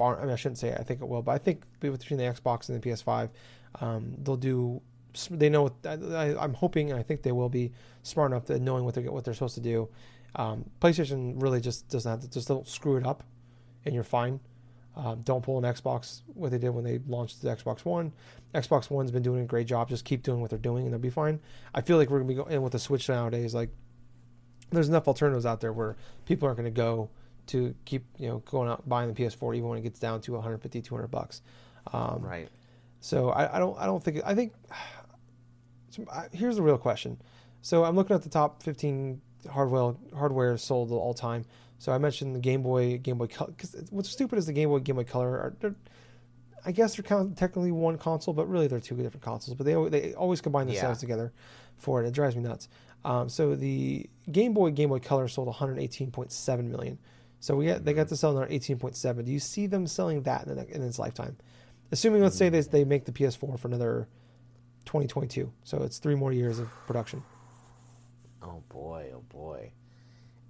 [0.00, 2.68] I mean, I shouldn't say I think it will, but I think between the Xbox
[2.68, 3.30] and the PS5,
[3.80, 4.80] um, they'll do.
[5.30, 5.70] They know.
[5.84, 7.72] I, I'm hoping, and I think they will be
[8.02, 9.88] smart enough to knowing what they're what they're supposed to do.
[10.34, 13.24] Um, PlayStation really just doesn't have to just don't screw it up,
[13.84, 14.40] and you're fine.
[14.94, 18.12] Um, don't pull an Xbox what they did when they launched the Xbox One.
[18.54, 19.88] Xbox One's been doing a great job.
[19.88, 21.40] Just keep doing what they're doing, and they'll be fine.
[21.74, 23.54] I feel like we're gonna be going with the Switch nowadays.
[23.54, 23.70] Like,
[24.70, 27.08] there's enough alternatives out there where people aren't going to go
[27.48, 30.32] to keep you know going out buying the PS4 even when it gets down to
[30.32, 31.42] 150 200 bucks.
[31.92, 32.48] Um, right.
[33.00, 34.52] So I, I don't I don't think I think
[36.32, 37.20] here's the real question.
[37.62, 39.20] So I'm looking at the top 15
[39.50, 41.44] hardware hardware sold all time.
[41.78, 43.50] So I mentioned the Game Boy, Game Boy Color.
[43.50, 45.54] Because what's stupid is the Game Boy, Game Boy Color.
[45.62, 45.74] Are,
[46.64, 49.56] I guess they're technically one console, but really they're two different consoles.
[49.56, 50.82] But they they always combine the yeah.
[50.82, 51.32] sales together
[51.76, 52.06] for it.
[52.06, 52.68] It drives me nuts.
[53.04, 56.98] Um, so the Game Boy, Game Boy Color sold 118.7 million.
[57.46, 59.24] So we got, they got to sell another 18.7.
[59.24, 61.36] Do you see them selling that in, the, in its lifetime?
[61.92, 64.08] Assuming, let's say they, they make the PS4 for another
[64.86, 65.52] 2022.
[65.62, 67.22] So it's three more years of production.
[68.42, 69.70] Oh boy, oh boy.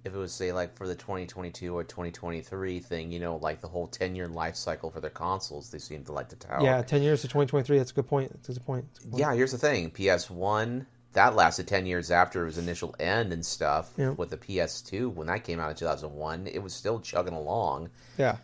[0.05, 3.67] If it was say like for the 2022 or 2023 thing, you know, like the
[3.67, 6.63] whole 10 year life cycle for their consoles, they seem to like to tout.
[6.63, 7.77] Yeah, 10 years to 2023.
[7.77, 8.31] That's a good point.
[8.31, 8.85] That's a good point.
[8.85, 9.19] A good point.
[9.19, 13.91] Yeah, here's the thing: PS1 that lasted 10 years after its initial end and stuff.
[13.97, 14.11] Yeah.
[14.11, 17.89] With the PS2, when that came out in 2001, it was still chugging along.
[18.17, 18.37] Yeah.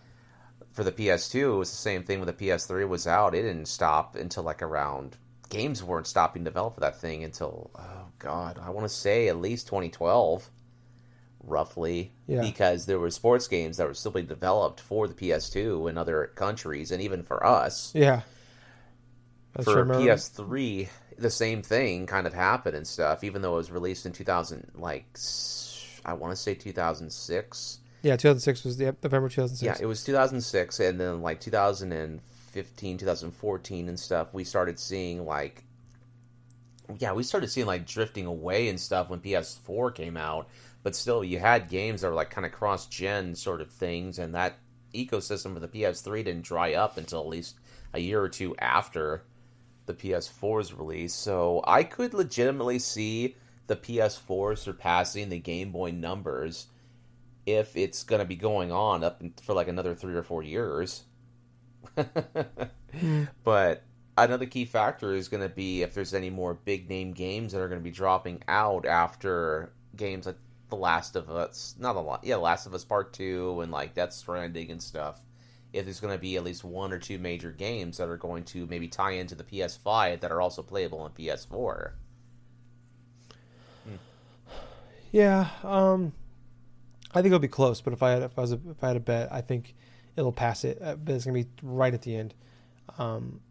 [0.72, 3.36] For the PS2, it was the same thing when the PS3 was out.
[3.36, 5.18] It didn't stop until like around
[5.50, 9.38] games weren't stopping develop for that thing until oh god, I want to say at
[9.38, 10.50] least 2012,
[11.44, 12.12] roughly.
[12.26, 12.42] Yeah.
[12.42, 16.32] Because there were sports games that were still being developed for the PS2 in other
[16.36, 17.92] countries, and even for us.
[17.94, 18.22] Yeah.
[19.54, 20.88] That's for PS3,
[21.24, 23.24] the same thing kind of happened and stuff.
[23.24, 25.06] Even though it was released in 2000, like
[26.06, 27.80] I want to say 2006.
[28.04, 29.62] Yeah, 2006 was the November 2006.
[29.64, 34.34] Yeah, it was 2006, and then like 2015, 2014, and stuff.
[34.34, 35.64] We started seeing like,
[37.00, 40.50] yeah, we started seeing like drifting away and stuff when PS4 came out.
[40.84, 44.36] But still, you had games that were like kind of cross-gen sort of things, and
[44.36, 44.58] that
[44.94, 47.56] ecosystem for the PS3 didn't dry up until at least
[47.94, 49.24] a year or two after
[49.86, 51.14] the PS4's release.
[51.14, 53.36] So I could legitimately see
[53.68, 56.68] the PS4 surpassing the Game Boy numbers
[57.46, 61.04] if it's going to be going on up for like another three or four years.
[61.98, 63.28] mm.
[63.44, 63.84] But
[64.18, 67.62] another key factor is going to be if there's any more big name games that
[67.62, 70.38] are going to be dropping out after games like
[70.70, 73.94] The Last of Us, not a lot, yeah, Last of Us Part Two and like
[73.94, 75.20] Death Stranding and stuff
[75.74, 78.44] if there's going to be at least one or two major games that are going
[78.46, 81.94] to maybe tie into the PS5 that are also playable on PS4.
[83.84, 83.96] Hmm.
[85.12, 86.14] Yeah, um,
[87.12, 87.82] I think it'll be close.
[87.82, 89.76] But if I had if I was a, if I had a bet, I think
[90.16, 90.78] it'll pass it.
[90.80, 92.36] Uh, but it's going to be right at the end,
[93.00, 93.42] um,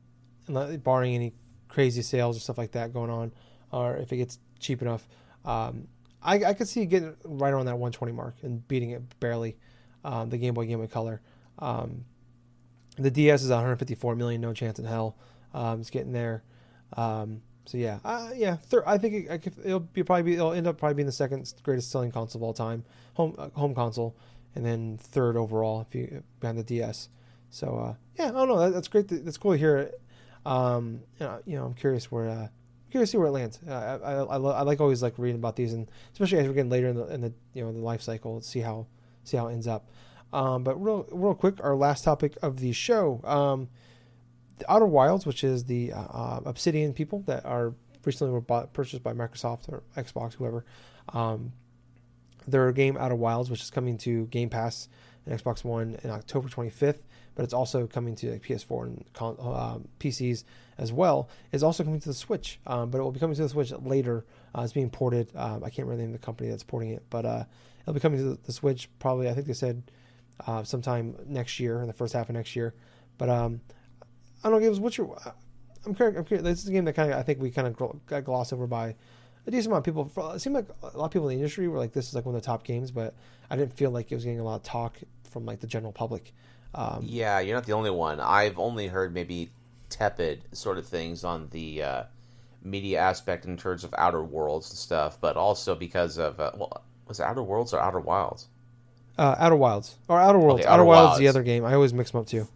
[0.49, 1.33] barring any
[1.68, 3.33] crazy sales or stuff like that going on,
[3.73, 5.09] or if it gets cheap enough.
[5.45, 5.89] Um,
[6.23, 9.57] I, I could see it getting right around that 120 mark and beating it barely.
[10.05, 11.20] Um, the Game Boy Game Boy Color.
[11.59, 12.05] Um,
[12.97, 15.16] the DS is 154 million, no chance in hell.
[15.55, 16.43] Um, it's getting there.
[16.97, 18.57] Um, so yeah, uh, yeah.
[18.57, 21.53] Thir- I think it, will be probably be, it'll end up probably being the second
[21.62, 22.84] greatest selling console of all time,
[23.14, 24.16] home uh, home console,
[24.55, 27.09] and then third overall if you behind the DS.
[27.51, 28.59] So uh, yeah, I don't know.
[28.59, 29.09] That, that's great.
[29.09, 29.93] To, that's cool to hear.
[30.45, 32.28] Um, you know, you know, I'm curious where.
[32.28, 32.49] Uh,
[32.90, 33.59] curious to see where it lands.
[33.66, 36.53] Uh, I, I, I, I, like always like reading about these, and especially as we're
[36.53, 38.86] getting later in the in the you know the life cycle, see how
[39.24, 39.88] see how it ends up.
[40.33, 43.68] Um, but real, real quick, our last topic of the show, um,
[44.59, 47.74] the Outer Wilds, which is the uh, uh, Obsidian people that are
[48.05, 50.64] recently were bought, purchased by Microsoft or Xbox, whoever.
[51.12, 51.53] Um,
[52.47, 54.89] their game Outer Wilds, which is coming to Game Pass
[55.26, 56.99] and Xbox One in October 25th,
[57.35, 60.45] but it's also coming to like PS4 and uh, PCs
[60.78, 61.28] as well.
[61.53, 63.72] Is also coming to the Switch, um, but it will be coming to the Switch
[63.72, 64.24] later.
[64.57, 65.30] Uh, it's being ported.
[65.37, 67.45] Um, I can't remember the name of the company that's porting it, but uh,
[67.83, 69.28] it'll be coming to the, the Switch probably.
[69.28, 69.83] I think they said
[70.47, 72.74] uh, sometime next year, in the first half of next year.
[73.18, 73.61] But um,
[74.43, 74.80] I don't know, Gibbs.
[74.80, 75.16] What's your?
[75.85, 76.18] I'm curious.
[76.18, 76.45] I'm curious.
[76.45, 78.66] This is a game that kind of I think we kind of got glossed over
[78.66, 78.95] by
[79.47, 80.33] a decent amount of people.
[80.35, 82.24] It seemed like a lot of people in the industry were like, "This is like
[82.24, 83.14] one of the top games," but
[83.51, 84.99] I didn't feel like it was getting a lot of talk
[85.30, 86.33] from like the general public.
[86.74, 88.20] Um, yeah, you're not the only one.
[88.20, 89.51] I've only heard maybe
[89.89, 92.03] tepid sort of things on the uh,
[92.62, 96.83] media aspect in terms of Outer Worlds and stuff, but also because of uh, well,
[97.07, 98.49] was it Outer Worlds or Outer Wilds?
[99.19, 100.61] Uh, Outer Wilds or Outer Worlds.
[100.61, 101.65] Okay, Outer, Outer Wilds, Wilds, the other game.
[101.65, 102.49] I always mix them up too.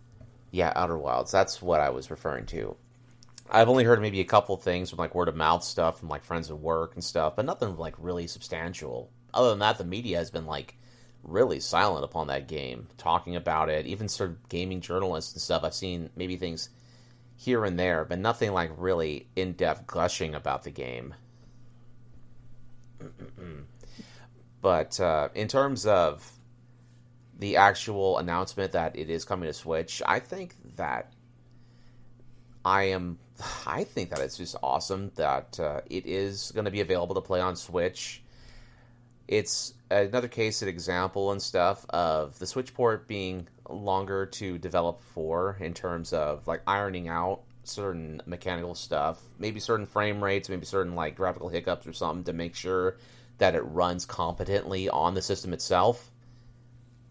[0.50, 1.30] Yeah, Outer Wilds.
[1.30, 2.76] That's what I was referring to.
[3.50, 6.24] I've only heard maybe a couple things from like word of mouth stuff from like
[6.24, 9.10] friends at work and stuff, but nothing like really substantial.
[9.32, 10.76] Other than that, the media has been like
[11.22, 13.86] really silent upon that game, talking about it.
[13.86, 15.62] Even sort of gaming journalists and stuff.
[15.62, 16.70] I've seen maybe things
[17.36, 21.14] here and there, but nothing like really in depth gushing about the game.
[24.62, 26.32] but uh, in terms of
[27.38, 31.12] the actual announcement that it is coming to Switch, I think that
[32.64, 33.18] I am.
[33.66, 37.20] I think that it's just awesome that uh, it is going to be available to
[37.20, 38.22] play on Switch.
[39.28, 45.00] it's another case and example and stuff of the Switch port being longer to develop
[45.00, 50.64] for in terms of like ironing out certain mechanical stuff, maybe certain frame rates, maybe
[50.64, 52.96] certain like graphical hiccups or something to make sure
[53.38, 56.10] that it runs competently on the system itself.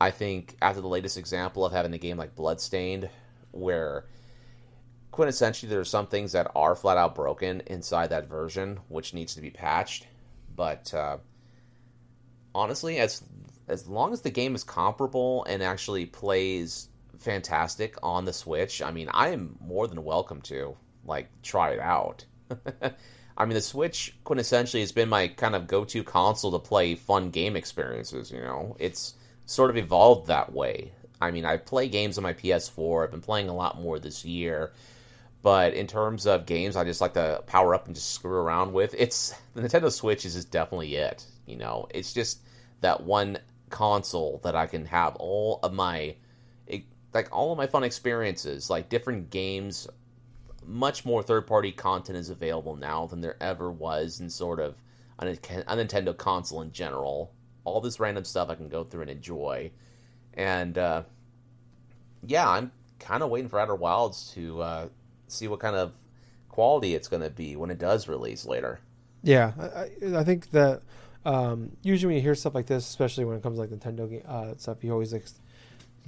[0.06, 3.10] I think after the latest example of having a game like Bloodstained,
[3.50, 4.06] where
[5.12, 9.34] quintessentially there are some things that are flat out broken inside that version, which needs
[9.34, 10.06] to be patched.
[10.56, 11.18] But uh,
[12.54, 13.24] honestly, as
[13.68, 16.88] as long as the game is comparable and actually plays
[17.18, 21.80] fantastic on the Switch, I mean, I am more than welcome to like try it
[21.80, 22.26] out.
[23.38, 27.32] I mean, the Switch quintessentially has been my kind of go-to console to play fun
[27.32, 28.30] game experiences.
[28.30, 29.16] You know, it's
[29.46, 30.92] sort of evolved that way.
[31.22, 33.04] I mean, I play games on my PS4.
[33.04, 34.74] I've been playing a lot more this year,
[35.42, 38.74] but in terms of games, I just like to power up and just screw around
[38.74, 38.94] with.
[38.98, 41.26] It's the Nintendo Switch is just definitely it.
[41.46, 42.42] You know, it's just
[42.82, 43.38] that one
[43.70, 46.16] console that I can have all of my
[47.16, 49.88] like all of my fun experiences, like different games.
[50.68, 54.76] Much more third party content is available now than there ever was in sort of
[55.20, 57.32] a Nintendo console in general.
[57.66, 59.72] All this random stuff I can go through and enjoy,
[60.34, 61.04] and uh,
[62.26, 64.88] yeah, I'm kind of waiting for Outer Wilds to uh,
[65.28, 65.94] see what kind of
[66.50, 68.80] quality it's going to be when it does release later.
[69.24, 70.82] Yeah, I, I think that
[71.26, 74.24] um, usually when you hear stuff like this, especially when it comes to like Nintendo
[74.26, 75.26] uh, stuff, you always like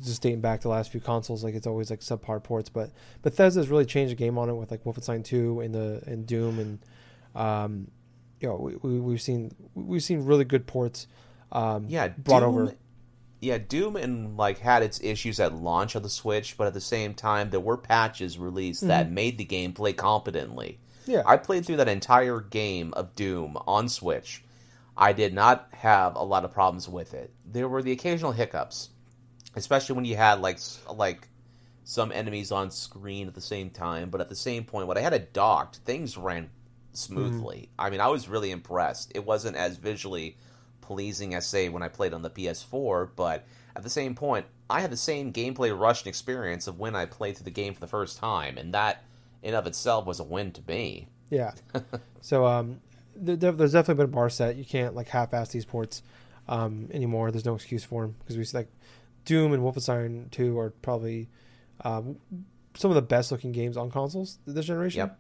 [0.04, 2.70] just dating back to the last few consoles, like it's always like subpar ports.
[2.70, 2.92] But
[3.24, 6.60] Bethesda's really changed the game on it with like Wolfenstein Two and the and Doom
[6.60, 6.80] and
[7.36, 7.88] um,
[8.40, 11.08] you know we, we have seen we've seen really good ports.
[11.52, 12.76] Um, yeah, brought Doom, over.
[13.40, 16.82] Yeah, Doom and like had its issues at launch of the Switch, but at the
[16.82, 18.90] same time there were patches released mm-hmm.
[18.90, 20.80] that made the game play competently.
[21.06, 24.44] Yeah, I played through that entire game of Doom on Switch
[24.98, 27.32] I did not have a lot of problems with it.
[27.46, 28.90] There were the occasional hiccups,
[29.56, 30.60] especially when you had like
[30.92, 31.28] like
[31.84, 34.10] some enemies on screen at the same time.
[34.10, 36.50] But at the same point, when I had it docked, things ran
[36.94, 37.70] smoothly.
[37.70, 37.86] Mm.
[37.86, 39.12] I mean, I was really impressed.
[39.14, 40.36] It wasn't as visually
[40.88, 44.80] pleasing as say when I played on the PS4, but at the same point, I
[44.80, 47.82] had the same gameplay rush and experience of when I played through the game for
[47.82, 49.04] the first time, and that
[49.44, 51.10] in of itself was a win to me.
[51.30, 51.52] Yeah.
[52.22, 52.80] so um,
[53.16, 53.38] there's
[53.74, 54.56] definitely been a bar set.
[54.56, 56.04] You can't like half-ass these ports
[56.48, 57.32] um, anymore.
[57.32, 58.70] There's no excuse for them because we see like
[59.26, 61.28] Doom and Wolfenstein 2 are probably
[61.82, 62.18] um,
[62.76, 65.00] some of the best looking games on consoles this generation.
[65.00, 65.20] Yep.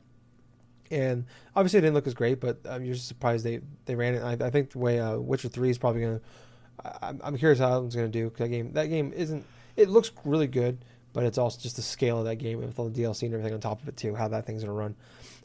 [0.91, 1.25] And
[1.55, 4.23] obviously, it didn't look as great, but um, you're just surprised they, they ran it.
[4.23, 6.21] I, I think the way uh, Witcher Three is probably gonna.
[7.01, 8.31] I'm, I'm curious how it's gonna do.
[8.37, 9.45] That game, that game isn't.
[9.75, 10.79] It looks really good,
[11.13, 13.53] but it's also just the scale of that game with all the DLC and everything
[13.53, 14.15] on top of it too.
[14.15, 14.95] How that thing's gonna run.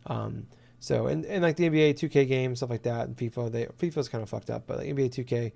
[0.07, 0.47] Um,
[0.79, 4.09] so and, and like the NBA 2K games, stuff like that, and FIFA, they FIFA's
[4.09, 5.53] kind of fucked up, but like NBA 2K,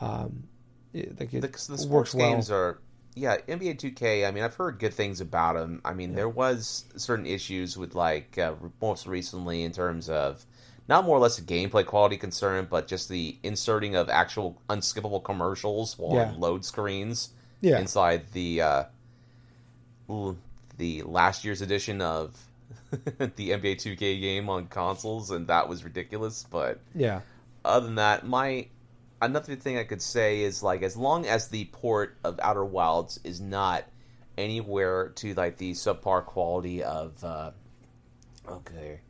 [0.00, 0.44] um,
[0.92, 2.60] it, like it the, the sports works games well.
[2.60, 2.78] are
[3.18, 4.26] yeah NBA 2K.
[4.26, 5.80] I mean, I've heard good things about them.
[5.84, 6.16] I mean, yeah.
[6.16, 10.44] there was certain issues with like uh, most recently in terms of
[10.88, 15.22] not more or less a gameplay quality concern, but just the inserting of actual unskippable
[15.22, 16.34] commercials while yeah.
[16.36, 17.78] load screens yeah.
[17.78, 18.84] inside the uh,
[20.78, 22.36] the last year's edition of
[22.90, 26.46] the NBA 2K game on consoles, and that was ridiculous.
[26.50, 27.20] But yeah,
[27.64, 28.68] other than that, my
[29.20, 33.20] another thing I could say is like as long as the port of Outer Wilds
[33.24, 33.84] is not
[34.36, 37.50] anywhere to like the subpar quality of uh,
[38.48, 39.00] okay,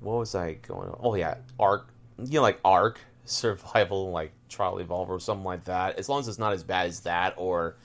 [0.00, 0.88] what was I going?
[0.88, 1.00] On?
[1.02, 1.88] Oh yeah, ARK,
[2.18, 5.98] You know, like ARK survival, like Trial Evolve or something like that.
[5.98, 7.76] As long as it's not as bad as that, or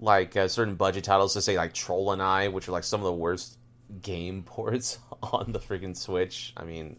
[0.00, 3.00] like uh, certain budget titles, to say like Troll and I, which are like some
[3.00, 3.58] of the worst
[4.00, 6.98] game ports on the freaking Switch, I mean,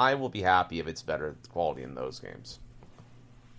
[0.00, 2.58] I will be happy if it's better quality in those games.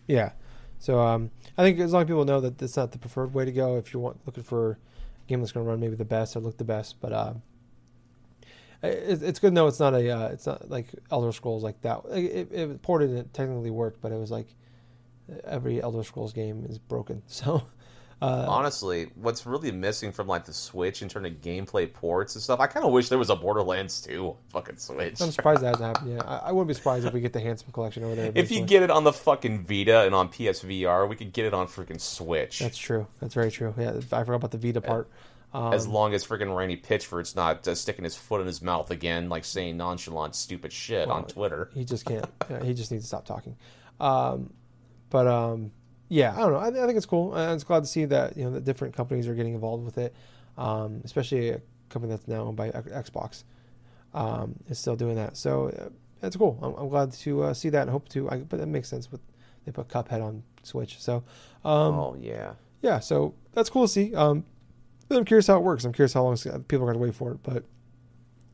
[0.07, 0.31] Yeah.
[0.79, 3.45] So um, I think as long as people know that it's not the preferred way
[3.45, 4.77] to go, if you're looking for a
[5.27, 7.33] game that's going to run maybe the best or look the best, but uh,
[8.81, 11.79] it, it's good to know it's not a uh, it's not like Elder Scrolls like
[11.81, 12.01] that.
[12.09, 14.47] It, it ported it technically worked, but it was like
[15.43, 17.21] every Elder Scrolls game is broken.
[17.27, 17.67] So
[18.22, 22.43] uh, Honestly, what's really missing from like the Switch in terms of gameplay ports and
[22.43, 25.19] stuff, I kind of wish there was a Borderlands 2 fucking Switch.
[25.19, 26.28] I'm surprised that hasn't happened yet.
[26.28, 28.26] I, I, wouldn't be surprised if we get the Handsome Collection over there.
[28.30, 28.43] Eventually.
[28.43, 31.55] If you get it on the fucking Vita and on PSVR, we could get it
[31.55, 32.59] on freaking Switch.
[32.59, 33.07] That's true.
[33.19, 33.74] That's very true.
[33.76, 35.09] Yeah, I forgot about the Vita part.
[35.53, 38.91] Um, as long as freaking Randy Pitchford's not uh, sticking his foot in his mouth
[38.91, 41.72] again, like saying nonchalant, stupid shit well, on Twitter.
[41.74, 42.26] He just can't.
[42.49, 43.57] yeah, he just needs to stop talking.
[43.99, 44.53] Um,
[45.09, 45.72] but um,
[46.12, 46.57] yeah, I don't know.
[46.57, 47.34] I, I think it's cool.
[47.34, 49.97] I'm just glad to see that you know that different companies are getting involved with
[49.97, 50.14] it,
[50.57, 53.45] um, especially a company that's now owned by Xbox
[54.14, 55.38] um, is still doing that.
[55.38, 55.88] So uh,
[56.20, 56.59] that's cool.
[56.62, 58.30] I'm, I'm glad to uh, see that and hope to.
[58.30, 59.22] I, but that makes sense with
[59.66, 60.99] they put Cuphead on Switch.
[60.99, 61.24] So,
[61.64, 62.99] um, oh yeah, yeah.
[62.99, 64.14] So that's cool to see.
[64.14, 64.43] Um,
[65.09, 65.86] I'm curious how it works.
[65.86, 67.39] I'm curious how long people are going to wait for it.
[67.41, 67.64] But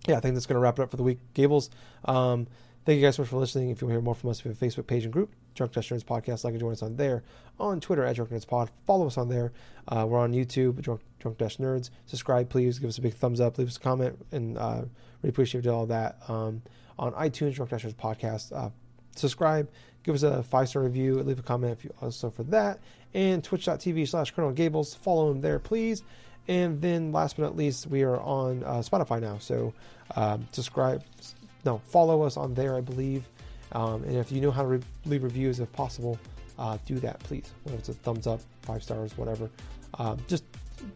[0.08, 1.20] yeah, I think that's going to wrap it up for the week.
[1.34, 1.72] Gables,
[2.05, 2.45] um,
[2.86, 3.72] thank you guys so much for listening.
[3.72, 5.34] If you want to hear more from us, we have a Facebook page and group,
[5.58, 6.43] Drunk Dash Nerds Podcast.
[6.43, 7.24] Like and join us on there.
[7.60, 8.70] On Twitter at Drunk Nerds Pod.
[8.86, 9.51] Follow us on there.
[9.88, 11.89] Uh, we're on YouTube, Drunk, Drunk Dash Nerds.
[12.05, 12.80] Subscribe, please.
[12.80, 13.58] Give us a big thumbs up.
[13.58, 14.84] Leave us a comment, and uh,
[15.22, 16.18] really appreciate all that.
[16.28, 16.62] Um,
[16.99, 18.55] on iTunes, Drunk Dash Nerds Podcast.
[18.55, 18.70] Uh,
[19.16, 19.70] subscribe,
[20.03, 22.80] give us a five star review, leave a comment if you also for that,
[23.14, 24.93] and twitch.tv slash Colonel Gables.
[24.93, 26.03] Follow him there, please.
[26.47, 29.38] And then, last but not least, we are on uh, Spotify now.
[29.38, 29.74] So,
[30.16, 31.03] um, subscribe,
[31.66, 33.28] no, follow us on there, I believe.
[33.74, 36.18] Um, and if you know how to re- leave reviews, if possible,
[36.57, 37.51] uh, do that, please.
[37.63, 39.49] Whether it's a thumbs up, five stars, whatever.
[39.99, 40.43] Um, just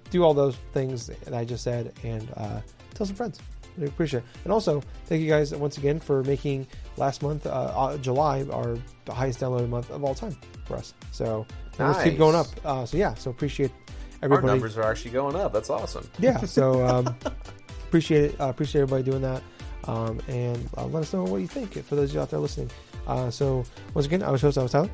[0.10, 2.62] do all those things that I just said and uh,
[2.94, 3.40] tell some friends.
[3.80, 4.26] I appreciate it.
[4.44, 6.68] And also, thank you guys once again for making
[6.98, 8.78] last month, uh, uh, July, our
[9.10, 10.94] highest downloaded month of all time for us.
[11.12, 11.46] So
[11.80, 12.10] numbers nice.
[12.10, 12.48] keep going up.
[12.66, 13.72] Uh, so yeah, so appreciate
[14.22, 14.50] everybody.
[14.50, 15.54] Our numbers are actually going up.
[15.54, 16.10] That's awesome.
[16.20, 16.40] Yeah.
[16.42, 17.16] So um,
[17.88, 18.42] appreciate it.
[18.42, 19.42] Uh, appreciate everybody doing that.
[19.86, 22.40] Um, and uh, let us know what you think for those of you out there
[22.40, 22.70] listening.
[23.08, 23.64] Uh, so
[23.94, 24.58] once again, I was host.
[24.58, 24.90] I was Tyler.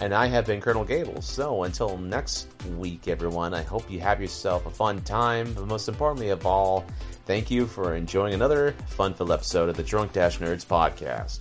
[0.00, 1.26] And I have been Colonel Gables.
[1.26, 5.52] So until next week, everyone, I hope you have yourself a fun time.
[5.54, 6.84] But most importantly of all,
[7.26, 11.40] thank you for enjoying another fun-filled episode of the Drunk Dash Nerds podcast.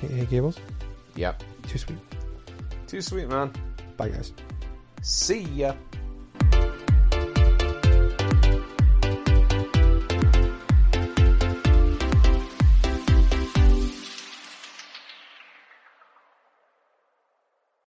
[0.00, 0.58] Hey, hey Gables.
[1.16, 1.42] Yep.
[1.66, 1.98] Too sweet.
[2.86, 3.52] Too sweet, man.
[3.96, 4.32] Bye, guys.
[5.02, 5.74] See ya.